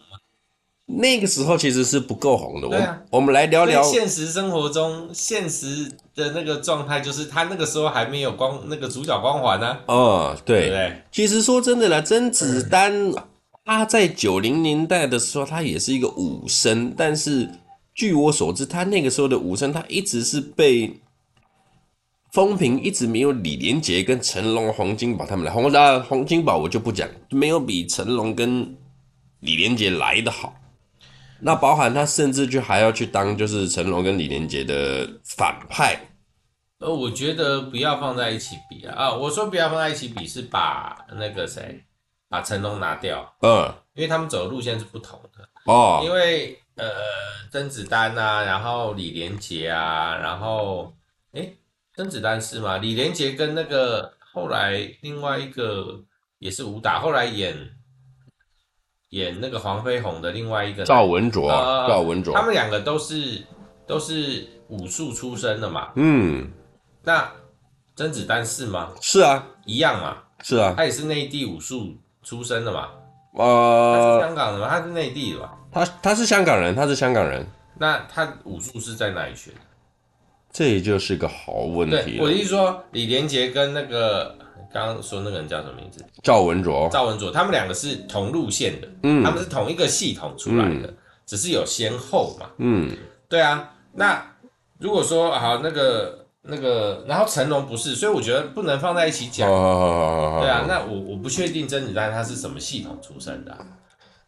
[0.94, 2.68] 那个时候其实是不够红的。
[2.68, 9.78] 我啊，我们来聊聊现实生活中现实的那个状态，就是他那个时候还没有光那个主角光环呢。
[9.86, 11.02] 哦，对？
[11.10, 13.12] 其实说真的啦，甄子丹
[13.64, 17.48] 他在九零年代的时候，他也是一个武生，但是
[17.94, 21.00] 据我所知，他那个时候的武生，他一直是被
[22.32, 25.70] 风评一直没有李连杰跟成龙、洪金宝他们来洪。
[25.70, 28.76] 那洪金宝我就不讲，没有比成龙跟
[29.40, 30.54] 李连杰来的好。
[31.44, 35.98] 那包含他甚至就还要去当就是成龙跟李连杰的反派，
[36.78, 39.12] 呃，我觉得不要放在一起比啊啊！
[39.12, 41.82] 我说不要放在一起比，是把那个谁
[42.28, 46.00] 把成龙拿掉，嗯，因为他们走的路线是不同的哦。
[46.04, 46.88] 因为呃，
[47.50, 50.94] 甄子丹啊，然后李连杰啊，然后
[51.32, 51.56] 诶，
[51.96, 52.78] 甄子丹是吗？
[52.78, 56.00] 李连杰跟那个后来另外一个
[56.38, 57.56] 也是武打，后来演。
[59.12, 63.42] 演那个黄飞鸿的另外一个赵文卓，呃、赵文卓，他们两个都是
[63.86, 65.90] 都是武术出身的嘛。
[65.96, 66.50] 嗯，
[67.02, 67.30] 那
[67.94, 68.90] 甄子丹是吗？
[69.02, 70.16] 是啊，一样嘛。
[70.42, 72.88] 是啊，他也是内地武术出身的嘛。
[73.34, 74.68] 呃，他是香港的吗？
[74.70, 75.58] 他是内地的吧？
[75.70, 77.46] 他他是香港人，他是香港人。
[77.78, 79.58] 那他武术是在哪里学的？
[80.50, 82.18] 这就是个好问题。
[82.18, 84.38] 我的意思说，李连杰跟那个。
[84.72, 86.04] 刚刚说那个人叫什么名字？
[86.22, 86.88] 赵文卓。
[86.90, 90.96] 赵文卓，他们两个是同路线的，嗯，他们是同一个系统出来的，嗯、
[91.26, 92.46] 只是有先后嘛。
[92.58, 92.90] 嗯，
[93.28, 93.74] 对啊。
[93.92, 94.24] 那
[94.78, 99.48] 如果说好那个那个，然后成龙不是，所以我觉得不能放在一起讲。
[99.50, 103.66] 哦，对啊，那我我不确定甄子丹他是什么系统出身的，啊。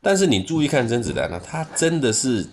[0.02, 2.46] 但是你注意看甄子丹呢，他真的是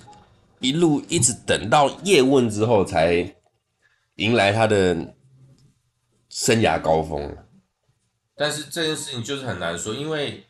[0.59, 3.35] 一路一直等到叶问之后才
[4.15, 4.95] 迎来他的
[6.29, 7.35] 生涯高峰。
[8.41, 10.43] 但是这件事情就是很难说，因为。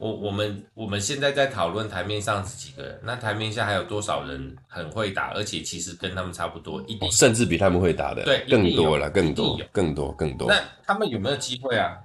[0.00, 10.46] 我我们我们现在在讨论台面上是几个人，那台面下还有多少人很会打，而且其实跟他们差不多，一定、哦、甚至比他们会打的对更多了，更多更多更多。
[10.46, 11.98] 那他们有没有机会啊？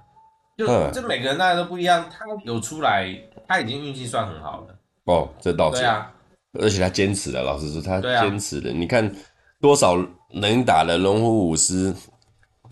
[0.58, 3.16] 就这每个人大家都不一样，他有出来，
[3.46, 4.76] 他已经运气算很好了。
[5.04, 5.80] 哦，这倒是。
[5.80, 6.12] 对啊，
[6.54, 8.72] 而且他坚持了，老实说，他坚持了。
[8.72, 9.08] 你看
[9.60, 9.96] 多少
[10.32, 11.94] 能打的龙虎武师，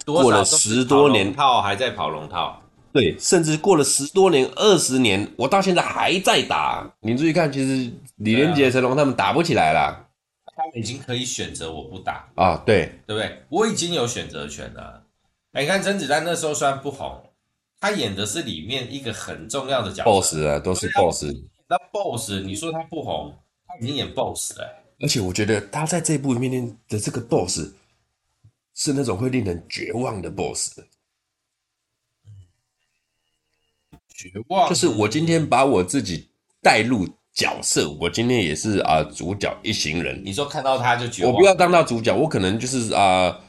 [0.06, 2.60] 过了十多年套还在跑龙套。
[2.92, 6.86] 对，甚至过了十多年、二十年，我到现在还在打。
[7.00, 10.08] 你注意看，其实李连杰、成龙他们打不起来了。
[10.54, 13.42] 他们已经可以选择我不打啊，对，对不对？
[13.48, 15.02] 我已经有选择权了。
[15.58, 17.22] 你看甄子丹那时候虽然不红，
[17.80, 21.24] 他演的是里面一个很重要的角色，boss 啊，都是 boss。
[21.66, 23.34] 那 boss，你说他不红，
[23.66, 24.66] 他已经演 boss 了。
[25.00, 27.60] 而且我觉得他在这部里面的这个 boss
[28.82, 30.80] 是那种会令人绝望的 boss。
[34.08, 36.28] 绝望，就是我今天把我自己
[36.60, 40.20] 带入角色，我今天也是啊、呃、主角一行人。
[40.24, 43.44] 你说看到他就绝望，我不要当到主角，我可能就是啊、呃，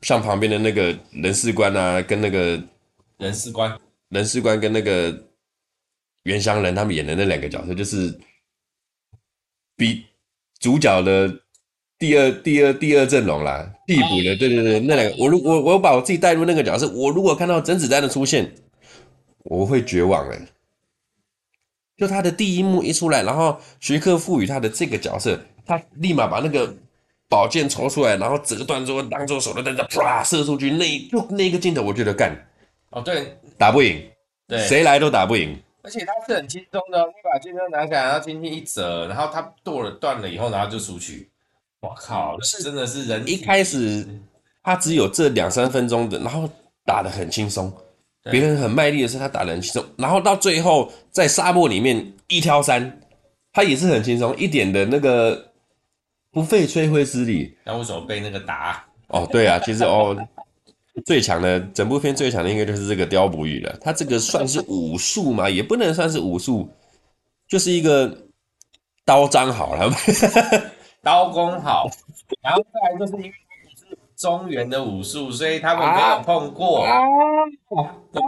[0.00, 2.58] 像旁边的那个人事官啊，跟那个
[3.18, 3.78] 人事官，
[4.08, 5.28] 人事官跟那个
[6.22, 8.18] 袁湘仁他们演的那两个角色，就是
[9.76, 10.06] 比
[10.58, 11.28] 主角的
[11.98, 18.52] 第二、第二、第二阵容啦，替补的，对对对，那两个，我如我我把我自己带入那个角色，我如果看到甄子丹的出现。
[19.44, 20.38] 我会绝望哎！
[21.96, 26.74] 就他的第一幕一出来，然后徐克赋予他的这个角色，他立马把那个
[27.30, 32.36] 宝剑抽出来，然后折断之后当做手榴弹，啪射出去，那就那个镜头，我觉得干
[32.90, 34.06] 哦，对，打不赢，
[34.46, 35.56] 对，谁来都打不赢。
[35.82, 41.30] 而且他是很轻松的，你把剑拿起来，然后轻轻一折，然后他剁了断了以后，然后就出去。
[41.80, 44.06] 我靠，是真的是人一开始
[44.62, 46.48] 他只有这两三分钟的，然后
[46.84, 47.72] 打的很轻松。
[48.30, 53.00] 别人很卖力的时候，他打的很轻松，然后到最后在沙漠里面一挑三，
[53.52, 55.50] 他也是很轻松，一点的那个
[56.30, 57.56] 不费吹灰之力。
[57.64, 58.84] 那为什么被那个打？
[59.06, 60.14] 哦，对啊，其实哦，
[61.06, 63.74] 最强的整部片最强的应该就是这个雕不语了。
[63.80, 66.68] 他这个算是武术嘛，也不能算是武术，
[67.48, 68.14] 就是一个
[69.06, 69.90] 刀章好了，
[71.02, 71.88] 刀工好，
[72.42, 73.34] 然后再来就是因为
[73.76, 73.98] 是。
[74.16, 76.82] 中原的武术，所以他们没有碰过。
[76.82, 78.20] 啊啊啊、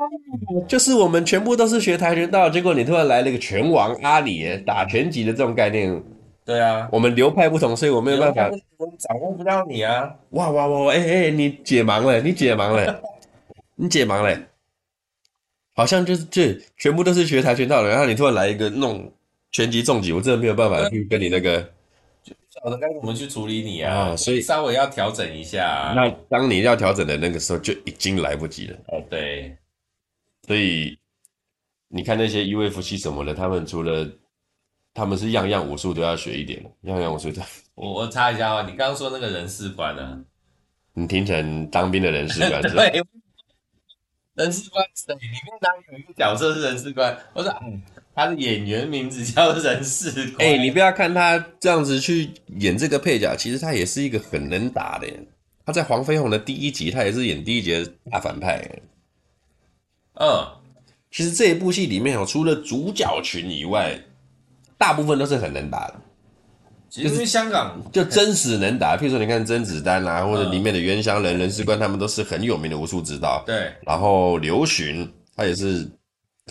[0.69, 6.01] 就是我们全部都是学跆拳道，结果你突然来了一个拳王阿里打拳击的这种概念。
[6.45, 8.49] 对啊，我们流派不同，所以我没有办法。
[8.77, 10.15] 我掌握不到你啊！
[10.31, 10.93] 哇哇哇！
[10.93, 13.03] 哎、欸、哎、欸，你解盲了，你解盲了，
[13.75, 14.41] 你解盲了。
[15.75, 19.13] 好像就是这全部都是学跆拳道的，然后你突然来一个那种
[19.51, 21.69] 拳击重击，我真的没有办法去跟你那个。
[22.63, 24.11] 晓得该怎么去处理你啊？
[24.11, 25.93] 啊、 所以稍微要调整一下、啊。
[25.95, 28.77] 那当你要调整的那个时候，就已经来不及了。
[28.89, 29.57] 哦，对。
[30.47, 30.99] 所以
[31.89, 34.07] 你看那些一位夫妻什么的，他们除了
[34.93, 37.41] 他们是样样武术都要学一点，样样武术都。
[37.75, 40.23] 我我插一下啊，你刚刚说那个人事官呢？
[40.93, 42.75] 你听成当兵的人事官 是？
[42.75, 43.03] 对。
[44.35, 47.17] 人事官对，里面当然有一个角色是人事官。
[47.33, 47.83] 我说，嗯。
[48.15, 50.47] 他的演员名字叫人事官。
[50.47, 55.27] 哎、欸，你不要看他这样子去演这个配角，其实他也是一个很能打的人。
[55.65, 58.61] 他在黄飞鸿的第一集，他也是演第一集的大反派。
[60.15, 60.45] 嗯，
[61.11, 63.97] 其实这一部戏里面哦，除了主角群以外，
[64.77, 65.95] 大部分都是很能打的。
[66.89, 73.45] 其实香港就真实能打，譬如说你看甄子丹啊，或者里面的袁湘仁、人事官，他们都是很有名的武术指导。
[73.47, 75.89] 对，然后刘巡他也是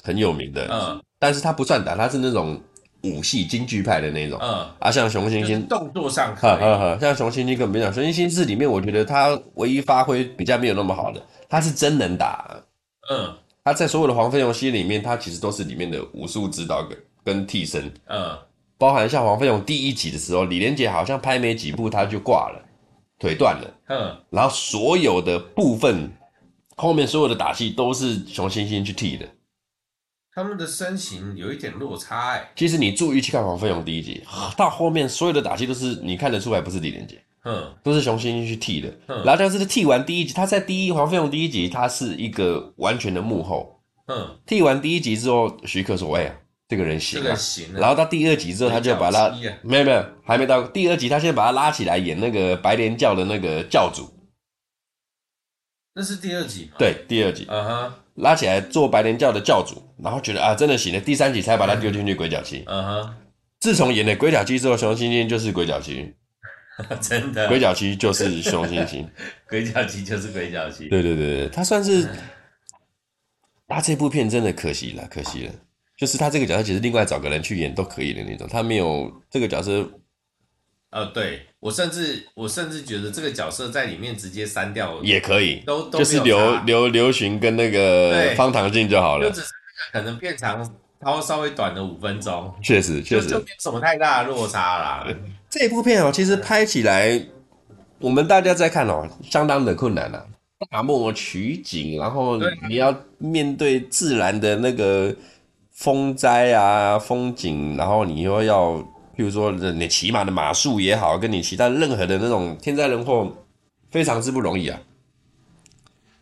[0.01, 0.65] 很有名的。
[0.71, 1.03] 嗯。
[1.19, 2.59] 但是他不算打，他是那种
[3.03, 4.39] 武戏京剧派的那种。
[4.41, 12.49] 嗯，啊，像熊欣欣动作上，呵呵呵，像熊欣欣更别讲，熊欣欣是里面我觉得他唯一发挥比较没有那么好的，他是真能打。
[13.11, 17.91] 嗯，他在所有的黄飞鸿戏里面，他其实都是里面的武术指导跟跟替身。
[18.07, 18.37] 嗯，
[18.77, 22.61] 包含像黄飞鸿第一集的时候，李连杰好像拍没几部他就挂了，
[23.19, 23.73] 腿断了。
[23.89, 26.09] 嗯，然后所有的部分
[26.77, 29.25] 后面所有的打戏都是熊欣欣去替的。
[30.39, 32.49] 他们的身形有一点落差哎。
[32.55, 34.23] 其实你注意去看黄飞鸿第一集，
[34.55, 38.87] 到后面所有的打戏都是你看得出来不是李连杰，嗯，都是熊欣欣去替的。
[39.07, 43.81] 嗯，然后但是替完第一集，他在第一黄飞鸿第一集，他是一个完全的幕后。
[44.07, 46.33] 嗯，替完第一集之后，徐克说：“哎呀，
[46.69, 47.79] 这个人行了，这个行了。
[47.81, 49.29] 然后到第二集之后，他就把他
[49.61, 54.09] 没有没有还没到第二集，他先把他拉起来演那个白莲教的那个教主。
[55.93, 56.75] 那是第二集吗？
[56.77, 57.45] 对，第二集。
[57.49, 60.99] 嗯哼，拉起来做白莲教的教主，然后觉得啊，真的行了。
[60.99, 62.63] 第三集才把他丢进去鬼脚七。
[62.67, 63.15] 嗯哼，
[63.59, 66.13] 自从演了鬼脚七之后，熊星星就是鬼脚七。
[67.01, 69.09] 真的，鬼脚七就是熊星星，
[69.49, 70.87] 鬼脚七就是鬼脚七。
[70.87, 72.07] 对对对对，他算是，
[73.67, 75.53] 他这部片真的可惜了，可惜了。
[75.97, 79.89] 就是他这个角色，其实另外找个人去演都可以的那种，他没有这个角色。
[80.91, 89.49] 呃，对我甚至我甚至觉得这个角色在里面直接删掉也可以，都都就是刘刘刘询跟那个方唐镜就好了，就只是
[89.93, 90.67] 可能片长，
[91.03, 95.07] 稍稍微短了五分钟，确实确实就没有什么太大的落差啦。
[95.47, 97.21] 这部片哦，其实拍起来，
[97.99, 100.25] 我们大家在看哦，相当的困难啊，
[100.71, 105.15] 大漠取景，然后你要面对自然的那个
[105.71, 108.83] 风灾啊风景，然后你又要。
[109.19, 113.29] 比如说，你骑马的马术也好，跟你其他任何的那种天灾人祸，
[113.91, 114.79] 非常之不容易啊。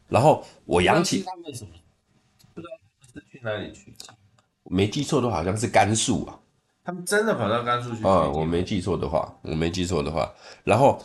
[0.08, 1.70] 然后我扬起他们什么？
[2.56, 2.74] 不知道
[3.14, 3.94] 是去哪里去？
[4.64, 4.74] 我？
[4.74, 6.40] 没记错的话，好像是甘肃啊。
[6.84, 8.04] 他们真的跑到甘肃去？
[8.04, 10.34] 啊，我没记错的话，我没记错的话。
[10.64, 11.00] 然后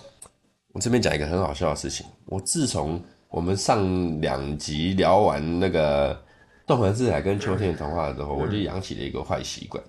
[0.69, 2.07] 我这边讲一个很好笑的事情。
[2.25, 6.15] 我自从我们上两集聊完那个
[6.67, 9.85] 《纵横四海》跟《秋天的童话》之后，嗯、我就养起了一个坏习惯。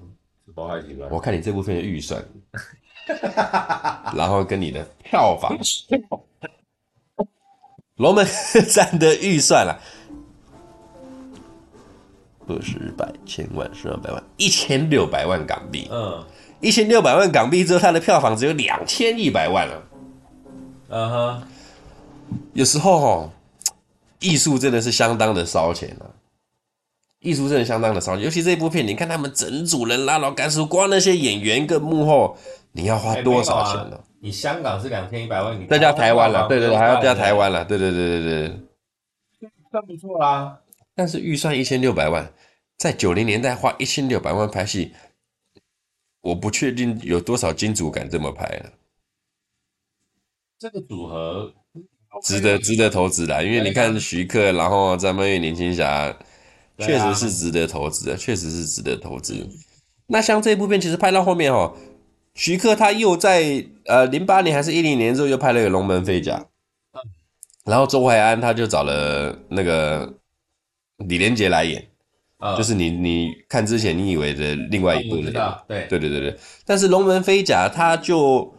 [1.09, 2.23] 我看你这部分的预算，
[4.15, 5.57] 然后跟你的票房，
[7.95, 9.73] 龙门客栈的预算啊，
[12.45, 14.23] 不是百千万十万百万。
[14.37, 16.23] 一千六百万港币，嗯，
[16.59, 19.83] 一千六百万港币之后，它的票房只有两千一百万了，
[20.89, 21.43] 嗯哼，
[22.53, 23.29] 有时候哦，
[24.19, 26.05] 艺术真的是相当的烧钱啊。
[27.24, 32.38] 艺术真的相当的烧钱，尤其这部片，你看他们整组人拉到甘肃，光那些演员跟幕后，
[32.74, 33.97] 你要花多少钱呢？
[34.19, 38.59] 你香港是两千一百万，你再加台湾了，对对对，还要加台湾了，对对对对对，
[39.71, 40.59] 算不错啦。
[40.93, 42.30] 但是预算一千六百万，
[42.78, 44.91] 在九零年代花一千六百万拍戏，
[46.19, 48.69] 我不确定有多少金主敢这么拍了。
[50.59, 51.53] 这个组合
[52.21, 56.13] 值得值得投资的，因为你看徐克，然后张曼玉、林青霞。
[56.80, 59.47] 确实是值得投资的，确实是值得投资。
[60.07, 61.76] 那像这部片，其实拍到后面哦，
[62.34, 66.45] 徐克他又在呃零八年还是一零年之后又拍了个《龙门飞甲》，
[67.63, 70.13] 然后周淮安他就找了那个
[70.97, 71.88] 李连杰来演，
[72.57, 75.32] 就是你你看之前你以为的另外一部人，
[75.67, 75.88] 对。
[75.88, 76.38] 对对对对。
[76.65, 78.53] 但是《龙门飞甲》他就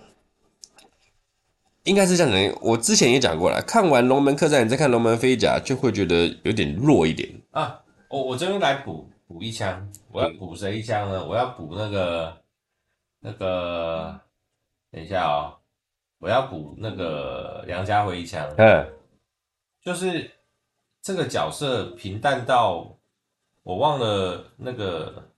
[1.82, 7.28] 应该是这样的，我之前也讲过了，看完《龙门客栈》，你再看《龙门飞甲》，就会觉得有点弱一点。
[7.50, 7.80] 啊。
[8.14, 11.26] 我我这边来补补一枪，我要补谁一枪呢？
[11.26, 12.42] 我要补那个
[13.18, 14.20] 那个，
[14.92, 15.58] 等一下哦，
[16.20, 18.48] 我要补那个梁家辉一枪。
[18.56, 18.88] 嗯，
[19.80, 20.30] 就是
[21.02, 22.96] 这个角色平淡到
[23.64, 25.28] 我忘了那个，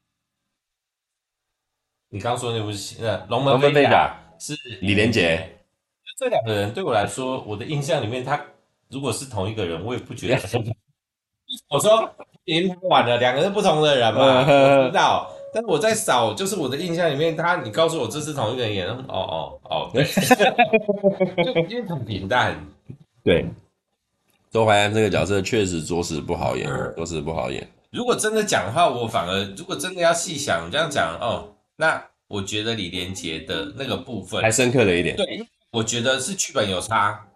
[2.11, 4.15] 你刚说那部戏，那《龙门飞甲》
[4.45, 5.65] 是李连杰。
[6.19, 8.39] 这两个人对我来说，我的印象里面，他
[8.91, 10.43] 如果是同一个人，我也不觉得。
[11.71, 12.15] 我说。
[12.47, 15.31] 已经拍完了，两个是不同的人嘛，我知道。
[15.53, 20.05] 但是我在扫，就是我的印象里面，他，你告诉我这是同一个人演的，哦哦哦，对，
[21.43, 22.55] 就因为很平淡。
[23.25, 23.47] 对，
[24.51, 27.67] 周淮安这个角色确实着实不好演，着实不好演。
[27.91, 35.17] 如果真的讲的话，我反而如果真的要细想，这样讲哦，那我觉得李连杰的那个部分还深刻了一点。
[35.17, 37.27] 对，我觉得是剧本有差。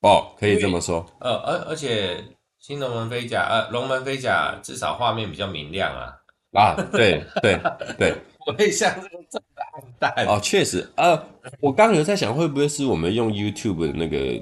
[0.00, 1.04] 哦，可以这么说。
[1.20, 2.24] 呃，而而且。
[2.62, 6.14] 新龙门飞甲，呃，龙门飞甲至少画面比较明亮啊。
[6.52, 7.60] 啊，对对
[7.98, 8.14] 对，
[8.46, 9.44] 不会 像这个这么
[9.74, 10.26] 暗淡。
[10.26, 11.20] 哦，确实，呃，
[11.58, 14.40] 我刚刚有在想，会不会是我们用 YouTube 的那个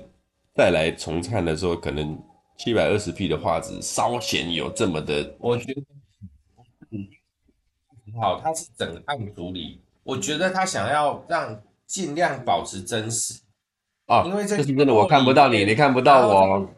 [0.54, 2.22] 再来重看的时候，可能
[2.58, 5.34] 七百二十 P 的画质稍显有这么的？
[5.38, 5.80] 我觉得，
[6.90, 7.08] 嗯，
[8.20, 13.40] 好，它是整个暗处理，我觉得他想要让尽量保持真实
[14.04, 16.68] 啊，因为这是真的，我看不到你，你看不到我。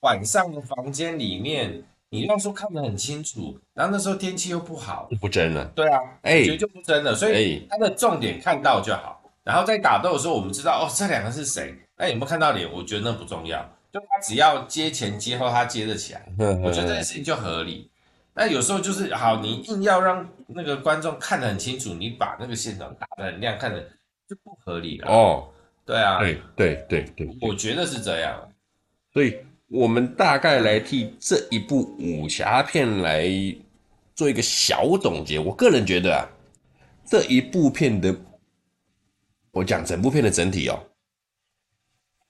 [0.00, 5.64] 晚上的房间里面，你要说看得很清楚，然后那时候天气又不好，不真了。
[5.74, 7.14] 对啊，哎、欸，觉得就不真了。
[7.14, 9.20] 所以它的重点看到就好。
[9.24, 11.74] 欸、然后在打斗的时候，我们知道哦，这两个是谁？
[11.96, 12.70] 那有没有看到脸？
[12.72, 13.60] 我觉得那不重要，
[13.92, 16.24] 就他只要接前接后，他接得起来，
[16.62, 17.90] 我觉得这件事情就合理。
[18.34, 23.80] 那有时候就是好，你硬要让那个观众看得很清楚，你把那个现场打得很亮，看得
[24.28, 25.10] 就不合理了。
[25.10, 25.48] 哦，
[25.84, 28.48] 对啊，对对对对，我觉得是这样。
[29.12, 29.36] 所以。
[29.68, 33.28] 我们大概来替这一部武侠片来
[34.14, 35.38] 做一个小总结。
[35.38, 36.24] 我个人觉得啊，
[37.06, 38.14] 这一部片的，
[39.50, 40.82] 我讲整部片的整体哦，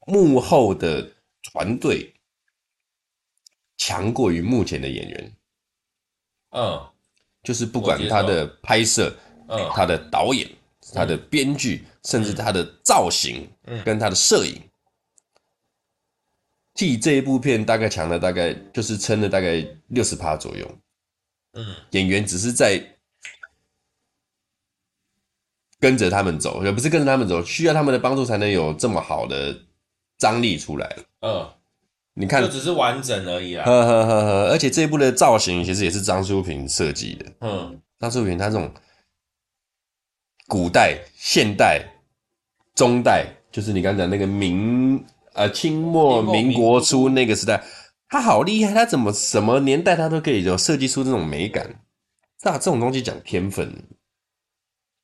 [0.07, 1.09] 幕后的
[1.43, 2.13] 团队
[3.77, 5.33] 强过于目前的演员。
[6.51, 6.89] 嗯，
[7.45, 9.15] 就是不管他的拍摄，
[9.49, 10.49] 嗯，他的导演，
[10.93, 14.61] 他的编剧，甚至他的造型，嗯跟他的摄影。
[16.79, 20.79] 替这一部片大概强了大概就是撑了大概六十趴左右，
[21.55, 22.81] 嗯，演员只是在
[25.81, 29.59] 跟着他们走，也不是跟着他们走，需要他们的帮助才能有这么好的
[30.19, 30.97] 张力出来。
[31.23, 31.51] 嗯，
[32.15, 33.65] 你看，就只是完整而已啊。
[33.67, 37.27] 呵呵呵呵，而且这一部的造型其实也是张淑平设计的。
[37.41, 38.73] 嗯，张淑平他这种
[40.47, 41.85] 古代、现代、
[42.77, 45.05] 中代，就是你刚才讲那个明。
[45.39, 47.63] 呃，清末民国初那个时代，
[48.09, 51.81] 他好厉害，他怎么什么年代他都可以有设计出这种美感。
[52.43, 53.85] 那这种东西讲天分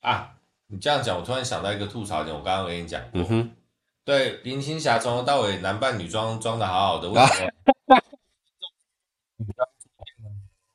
[0.00, 0.34] 啊！
[0.66, 3.50] 你这样讲，我突然想到一个吐槽点，我刚刚跟你讲，嗯哼，
[4.04, 7.50] 对，林青霞从头到尾男扮女装装的好好的，为什么？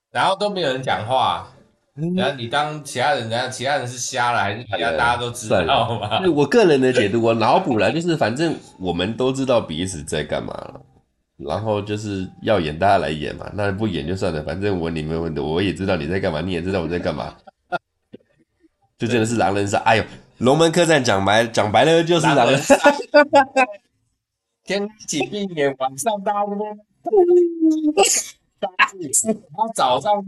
[0.10, 1.52] 然后都没有人讲话。
[2.16, 6.22] 然后你当其他人，然后其他人是瞎了还是大家都知道吗？
[6.34, 10.82] 我个人的解读，我脑补了，就是反正我们都知道彼此在干嘛了，
[11.38, 17.34] 然后就是要演，大家来演嘛，那不演就算了，反正我你们我也知道你在干嘛，你也知道我在干嘛，
[18.98, 19.78] 就真的是狼人杀。
[19.80, 20.04] 哎呦，
[20.40, 22.76] 龙门客栈讲白讲白了就是狼人杀，
[24.66, 26.52] 天起闭眼，晚上大乌，
[28.60, 28.72] 然
[29.54, 30.24] 后早上。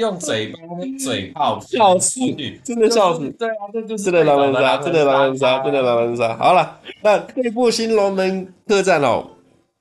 [0.00, 0.58] 用嘴巴、
[0.98, 2.18] 嘴炮，笑死！
[2.64, 3.30] 真的笑死！
[3.38, 6.36] 对啊，这就是真的狼人杀，真的狼人杀，真的狼人杀。
[6.36, 9.28] 好了，那这部新龙门客栈哦，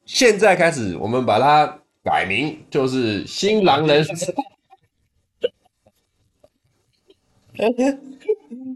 [0.06, 4.14] 现在开始我们把它改名，就是新狼人杀，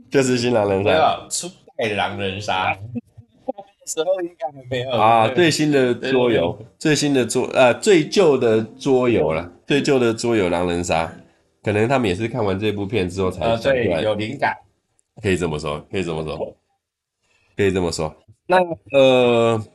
[0.09, 2.75] 就是新狼人杀，初代狼人杀。
[3.85, 11.13] 时候应该还没有啊，最新的桌游，最新的桌呃，最旧的桌游了，最旧的桌游狼人杀。
[11.63, 14.55] 可能他们也是看完这部片之后才呃，对，有灵感，
[15.21, 16.57] 可以这么说，可以这么说，
[17.55, 18.13] 可以这么说。
[18.45, 18.57] 那
[18.91, 19.65] 呃，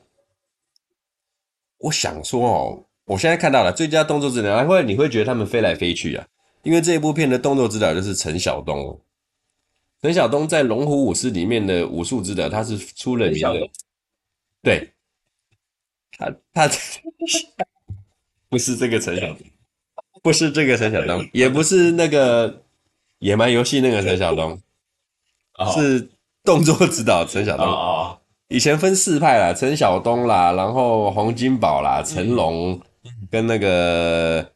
[1.78, 6.28] 我想说哦，我现在看到了最佳动作指导，会你会觉得他们飞来飞去啊？
[6.62, 9.00] 因为这一部片的动作指导就是陈晓东，
[10.02, 13.70] 陈晓东在《龙虎武师》里面的武术指导，他是出了名的，
[14.60, 14.92] 对，
[16.18, 16.68] 他他
[18.50, 19.46] 不是这个陈晓东。
[20.28, 22.62] 不是这个陈晓东， 也不是那个
[23.20, 24.60] 野蛮游戏那个陈晓东，
[25.74, 26.10] 是
[26.44, 28.18] 动作指导陈晓东。
[28.48, 32.78] 以前分四派啦，陈晓东啦，然后洪金宝啦，成龙
[33.30, 34.52] 跟那个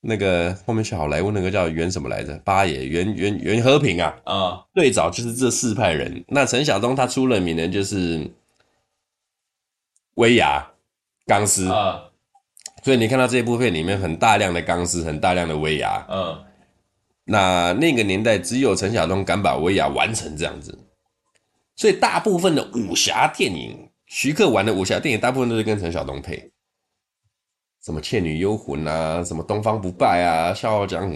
[0.00, 2.34] 那个后面是好莱坞那个叫袁什么来着？
[2.42, 4.16] 八爷袁袁袁和平啊。
[4.24, 6.24] 啊，最早就是这四派人。
[6.28, 8.30] 那陈晓东他出了名的，就是
[10.14, 10.66] 威亚
[11.26, 12.04] 钢丝啊。
[12.86, 16.44] 所以你看到这一部片里面很大量的钢丝，很大量的威亚，嗯，
[17.24, 20.78] 那那个年代只有陈晓东敢把威亚玩成这样子，
[21.74, 26.52] 所以大部分的武侠电影，徐克玩的武侠电影，大部分都是跟陈晓东配，
[27.84, 31.14] 什么《倩女幽魂》啊，什么《东方不败》啊，《笑傲江湖》，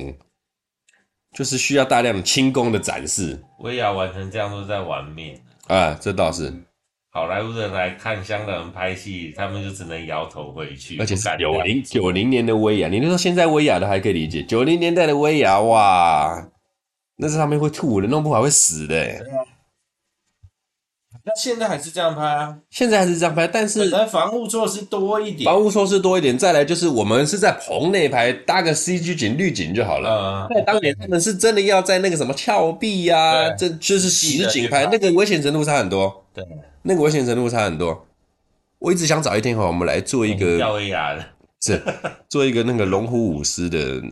[1.37, 3.41] 就是需要大量的轻功的展示。
[3.61, 5.41] 威亚完成这样都在玩命。
[5.69, 6.53] 啊，这倒是。
[7.13, 10.97] 好莱坞人来看香港人拍戏，他们就只能摇头回去。
[11.01, 16.49] 而且是九零九零年的威亚，你说现在威亚的还可以理解，九零年代的威亚哇，
[17.17, 18.97] 那是他们会吐的，弄不好会死的。
[21.23, 22.57] 那现在还是这样拍啊？
[22.71, 26.39] 现在还是这样拍，但是防护措施多一点，防护措施多一点。
[26.39, 30.47] 再来就是我们是在棚内拍，搭个 CG 景、绿景就好了。
[30.55, 36.20] 在当年他们是真的要在那个什么峭壁呀，这就是实景拍，那个危险程度差很多。
[36.35, 36.45] 对。
[36.83, 38.07] 那个危险程度差很多，
[38.79, 41.83] 我一直想找一天哈，我们来做一个吊威亚的，是
[42.29, 44.03] 做一个那个龙虎舞狮的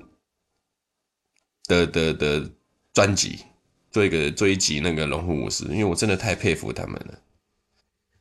[1.64, 2.50] 的的的
[2.92, 3.44] 专辑，
[3.90, 7.18] 做一个做一集那个龙虎舞狮，因为我真的太佩服他们了。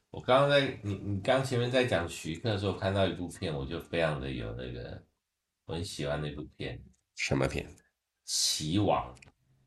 [0.10, 5.02] 我刚刚在你你刚前面在讲徐克的时候，看到一部片，我就非常的有那个
[5.66, 6.80] 我很喜欢那部片，
[7.16, 7.68] 什么片？
[8.24, 9.14] 棋王。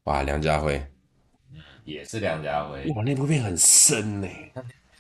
[0.04, 0.82] 哇，梁家辉。
[1.90, 4.28] 也是梁家辉哇，那部片很深呢，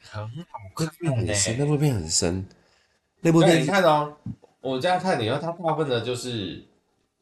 [0.02, 0.28] 很好
[0.74, 2.44] 看，很深，那部片很深。
[3.20, 4.16] 那部片你看哦，
[4.60, 6.64] 我这样看，你说它大部分的就是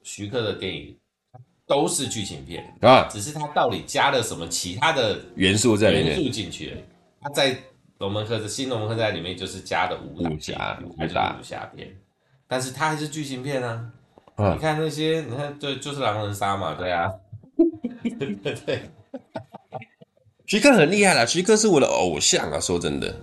[0.02, 0.96] 徐克的电影，
[1.66, 6.76] 都是剧情片啊，只是他到底加了什么其他的元素在里面，元素进去了。
[7.20, 7.56] 他在
[7.98, 11.94] 龙门客栈新龙门客栈里面就是加的武侠，还是武侠片，
[12.46, 13.92] 但是它还是剧情片啊。
[14.36, 17.12] 嗯、你看那些，你看，对，就是狼人杀嘛，对啊，
[18.04, 18.82] 对对对。
[20.48, 22.58] 徐克很厉害啦，徐克是我的偶像啊！
[22.58, 23.14] 说真的，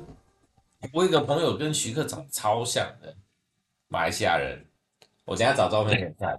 [0.94, 3.16] 我有一个朋友跟徐克长得超像的，
[3.88, 4.64] 马来西亚人。
[5.26, 6.38] 我等下找照片给你看，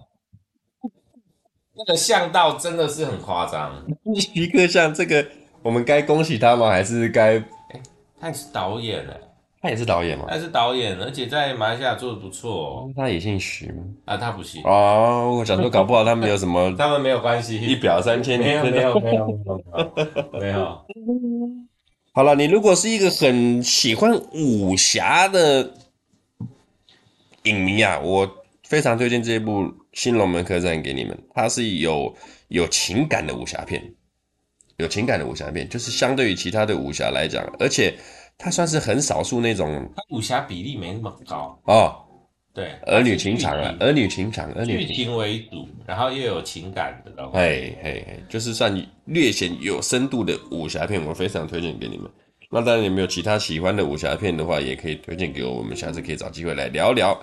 [1.72, 3.84] 那个像到真的是很夸张。
[4.14, 5.26] 徐克像这个，
[5.61, 6.70] 我们该恭喜他吗？
[6.70, 7.37] 还是该？
[7.37, 7.82] 哎、欸，
[8.20, 9.20] 他也是导演哎，
[9.67, 10.27] 他也是导演吗？
[10.29, 12.93] 他也是导演，而且在马来西亚做的不错、哦。
[12.97, 13.83] 他也姓徐吗？
[14.05, 14.62] 啊，他不姓。
[14.64, 16.73] 哦，我想说，搞不好他们有什么？
[16.79, 19.27] 他们没有关系，一表三千没有没有没有
[20.41, 20.85] 没有。
[22.12, 25.73] 好了，你如果是一个很喜欢武侠的
[27.43, 28.31] 影迷啊，我。
[28.69, 29.62] 非常推荐这一部
[29.93, 32.12] 《新龙门客栈》给你们，它是有
[32.49, 33.81] 有情感的武侠片，
[34.79, 37.95] 有情感的武侠片，就是相对于其他的武侠来讲，而且
[38.39, 42.03] 它算是很少数那种，它武侠比例没那么高哦。
[42.53, 48.74] 对，儿女情长啊，儿女情长，儿女剧情为主，然后又有情感的，嘿嘿嘿，就是算
[49.05, 52.11] 略显有深度的武侠片，我非常推荐给你们。
[52.51, 57.20] 那当然，有没有其他喜欢的武侠片的话，也可以推荐给我，我们下次可以找机会来聊聊。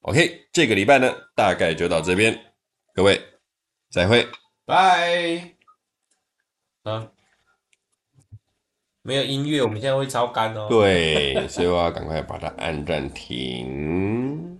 [0.00, 2.36] OK，这个礼拜呢，大概就到这边，
[2.94, 3.20] 各位
[3.90, 4.26] 再会，
[4.66, 5.54] 拜。
[6.82, 7.08] 啊，
[9.06, 10.66] 没有音乐，我们现在会超干哦。
[10.70, 14.53] 对，所以我要赶快把它按暂停。